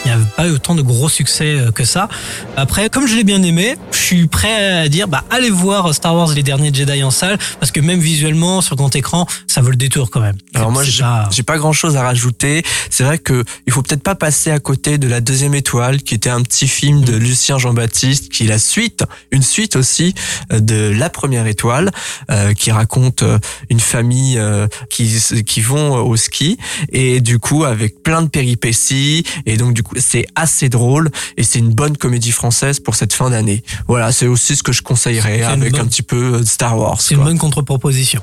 il 0.06 0.08
n'y 0.08 0.12
avait 0.12 0.24
pas 0.36 0.48
eu 0.48 0.52
autant 0.52 0.76
de 0.76 0.82
gros 0.82 1.10
succès 1.10 1.56
euh, 1.60 1.72
que 1.72 1.86
ça. 1.86 2.08
Après, 2.58 2.90
comme 2.90 3.08
je 3.08 3.16
l'ai 3.16 3.24
bien 3.24 3.42
aimé, 3.44 3.76
je 3.92 3.98
suis 3.98 4.28
prêt 4.28 4.80
à 4.80 4.90
dire, 4.90 5.08
bah, 5.08 5.24
allez 5.30 5.50
voir 5.50 5.94
Star 5.94 6.16
Wars 6.16 6.34
les 6.34 6.44
derniers 6.44 6.74
Jedi 6.74 7.04
en 7.04 7.12
salle, 7.12 7.38
parce 7.60 7.72
que 7.72 7.80
même 7.80 8.00
visuellement, 8.00 8.62
sur 8.62 8.76
grand 8.76 8.96
écran, 8.96 9.26
ça 9.48 9.62
vaut 9.62 9.70
le 9.70 9.76
détour 9.76 10.10
quand 10.10 10.20
même. 10.22 10.38
Alors 10.54 10.72
moi, 10.72 10.84
j'ai 10.84 11.02
pas- 11.02 11.30
pas 11.46 11.58
grand 11.58 11.74
chose 11.74 11.96
à 11.98 12.04
rajouter. 12.04 12.64
C'est 12.90 13.04
vrai 13.04 13.18
que 13.18 13.44
il 13.66 13.74
faut 13.74 13.82
peut-être 13.82 14.04
pas 14.04 14.16
passer 14.16 14.52
à 14.52 14.60
côté 14.60 14.98
de 14.98 15.08
la 15.08 15.22
deuxième 15.22 15.56
étoile, 15.56 16.02
qui 16.04 16.14
était 16.16 16.30
un 16.30 16.42
petit 16.44 16.68
film 16.68 17.02
de 17.04 17.16
Lucien 17.16 17.58
Jean-Baptiste, 17.58 18.30
qui 18.30 18.44
est 18.44 18.48
la 18.48 18.60
suite, 18.60 19.04
une 19.32 19.42
suite 19.42 19.79
aussi 19.80 20.14
euh, 20.54 20.60
de 20.60 20.92
la 20.96 21.10
première 21.10 21.48
étoile, 21.48 21.90
euh, 22.30 22.54
qui 22.54 22.70
raconte 22.72 23.24
euh, 23.24 23.40
une 23.72 23.80
famille 23.80 24.38
euh, 24.38 24.68
qui 24.90 25.10
qui 25.46 25.62
vont 25.62 25.96
au 26.04 26.16
ski 26.18 26.58
et 26.92 27.22
du 27.22 27.40
coup 27.40 27.64
avec 27.64 28.04
plein 28.04 28.22
de 28.22 28.28
péripéties 28.28 29.24
et 29.46 29.58
donc 29.58 29.74
du 29.74 29.82
coup 29.82 29.96
c'est 29.98 30.28
assez 30.36 30.70
drôle 30.70 31.10
et 31.38 31.44
c'est 31.44 31.60
une 31.60 31.74
bonne 31.74 31.98
comédie 31.98 32.32
française 32.32 32.80
pour 32.80 32.96
cette 32.96 33.14
fin 33.14 33.30
d'année. 33.30 33.64
Voilà, 33.88 34.12
c'est 34.12 34.28
aussi 34.28 34.56
ce 34.56 34.64
que 34.64 34.72
je 34.74 34.82
conseillerais 34.82 35.42
avec 35.44 35.72
bonne- 35.74 35.82
un 35.82 35.88
petit 35.88 36.04
peu 36.04 36.40
de 36.42 36.46
Star 36.46 36.78
Wars. 36.78 37.02
C'est 37.02 37.16
une 37.16 37.24
bonne 37.24 37.38
contre-proposition. 37.40 38.22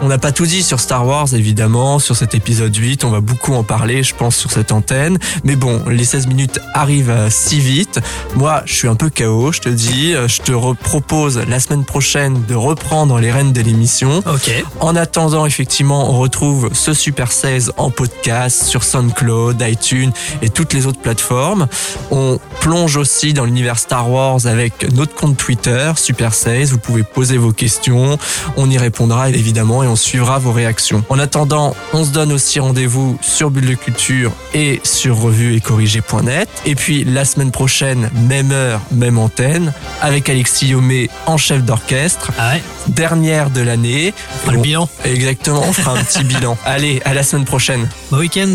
On 0.00 0.06
n'a 0.06 0.18
pas 0.18 0.30
tout 0.30 0.46
dit 0.46 0.62
sur 0.62 0.78
Star 0.78 1.04
Wars, 1.04 1.34
évidemment, 1.34 1.98
sur 1.98 2.14
cet 2.14 2.36
épisode 2.36 2.74
8. 2.74 3.02
On 3.02 3.10
va 3.10 3.20
beaucoup 3.20 3.54
en 3.54 3.64
parler, 3.64 4.04
je 4.04 4.14
pense, 4.14 4.36
sur 4.36 4.52
cette 4.52 4.70
antenne. 4.70 5.18
Mais 5.42 5.56
bon, 5.56 5.82
les 5.88 6.04
16 6.04 6.28
minutes 6.28 6.60
arrivent 6.72 7.10
euh, 7.10 7.28
si 7.30 7.58
vite. 7.58 7.98
Moi, 8.36 8.62
je 8.64 8.74
suis 8.74 8.86
un 8.86 8.94
peu 8.94 9.10
KO, 9.10 9.50
je 9.50 9.58
te 9.58 9.68
dis. 9.68 10.14
Euh, 10.14 10.28
Je 10.28 10.40
te 10.40 10.52
propose 10.74 11.40
la 11.48 11.58
semaine 11.58 11.84
prochaine 11.84 12.44
de 12.46 12.54
reprendre 12.54 13.18
les 13.18 13.32
rênes 13.32 13.52
de 13.52 13.60
l'émission. 13.60 14.18
Ok. 14.18 14.64
En 14.78 14.94
attendant, 14.94 15.46
effectivement, 15.46 16.08
on 16.10 16.18
retrouve 16.18 16.70
ce 16.72 16.94
Super 16.94 17.32
16 17.32 17.72
en 17.76 17.90
podcast 17.90 18.64
sur 18.64 18.84
SoundCloud, 18.84 19.60
iTunes 19.62 20.12
et 20.42 20.48
toutes 20.48 20.74
les 20.74 20.86
autres 20.86 21.00
plateformes. 21.00 21.66
On 22.12 22.38
plonge 22.60 22.96
aussi 22.96 23.32
dans 23.32 23.44
l'univers 23.44 23.80
Star 23.80 24.08
Wars 24.08 24.46
avec 24.46 24.92
notre 24.94 25.14
compte 25.14 25.36
Twitter, 25.36 25.90
Super 25.96 26.34
16. 26.34 26.70
Vous 26.70 26.78
pouvez 26.78 27.02
poser 27.02 27.36
vos 27.36 27.52
questions. 27.52 28.16
On 28.56 28.70
y 28.70 28.78
répondra 28.78 29.30
évidemment 29.30 29.82
et 29.82 29.87
on 29.88 29.96
suivra 29.96 30.38
vos 30.38 30.52
réactions. 30.52 31.02
En 31.08 31.18
attendant, 31.18 31.74
on 31.92 32.04
se 32.04 32.10
donne 32.10 32.32
aussi 32.32 32.60
rendez-vous 32.60 33.18
sur 33.20 33.50
Bulle 33.50 33.66
de 33.66 33.74
Culture 33.74 34.32
et 34.54 34.80
sur 34.84 35.18
revue 35.20 35.56
et 35.56 35.60
corrigé.net. 35.60 36.48
Et 36.66 36.74
puis 36.74 37.04
la 37.04 37.24
semaine 37.24 37.50
prochaine, 37.50 38.10
même 38.28 38.52
heure, 38.52 38.80
même 38.92 39.18
antenne, 39.18 39.72
avec 40.00 40.28
Alexis 40.28 40.68
Yomé 40.68 41.08
en 41.26 41.36
chef 41.36 41.62
d'orchestre, 41.62 42.30
Ah 42.38 42.52
ouais, 42.54 42.62
dernière 42.88 43.50
de 43.50 43.60
l'année. 43.62 44.12
on 44.34 44.38
fera 44.40 44.52
le 44.52 44.58
bilan. 44.60 44.88
Exactement, 45.04 45.62
on 45.66 45.72
fera 45.72 45.92
un 45.98 46.02
petit 46.04 46.24
bilan. 46.24 46.56
Allez, 46.64 47.00
à 47.04 47.14
la 47.14 47.22
semaine 47.22 47.44
prochaine. 47.44 47.88
Bon 48.10 48.18
week-end. 48.18 48.54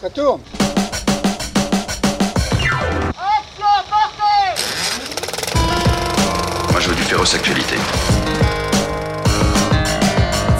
Ça 0.00 0.10
tourne 0.10 0.40
Féroce 7.24 7.34
actualité. 7.34 7.76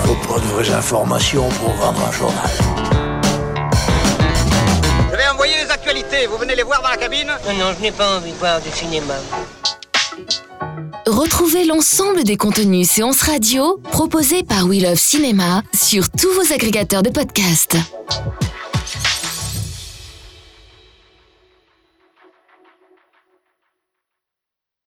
Faut 0.05 0.14
pas 0.14 0.40
de 0.40 0.46
vraies 0.46 0.70
informations 0.70 1.48
pour 1.50 1.70
vendre 1.72 2.00
un 2.07 2.12
journal. 2.12 2.50
Je 5.11 5.16
vais 5.16 5.29
envoyer 5.29 5.57
les 5.62 5.70
actualités, 5.70 6.27
vous 6.27 6.38
venez 6.38 6.55
les 6.55 6.62
voir 6.62 6.81
dans 6.81 6.88
la 6.88 6.96
cabine? 6.96 7.27
Non, 7.46 7.53
non, 7.53 7.74
je 7.77 7.83
n'ai 7.83 7.92
pas 7.92 8.16
envie 8.16 8.33
de 8.33 8.38
voir 8.38 8.61
du 8.61 8.70
cinéma. 8.70 9.14
Retrouvez 11.07 11.64
l'ensemble 11.64 12.24
des 12.24 12.37
contenus 12.37 12.88
séances 12.88 13.20
radio 13.20 13.79
proposés 13.90 14.42
par 14.42 14.64
We 14.64 14.83
Love 14.83 14.98
Cinéma 14.98 15.62
sur 15.74 16.09
tous 16.09 16.33
vos 16.33 16.53
agrégateurs 16.53 17.03
de 17.03 17.11
podcasts. 17.11 17.77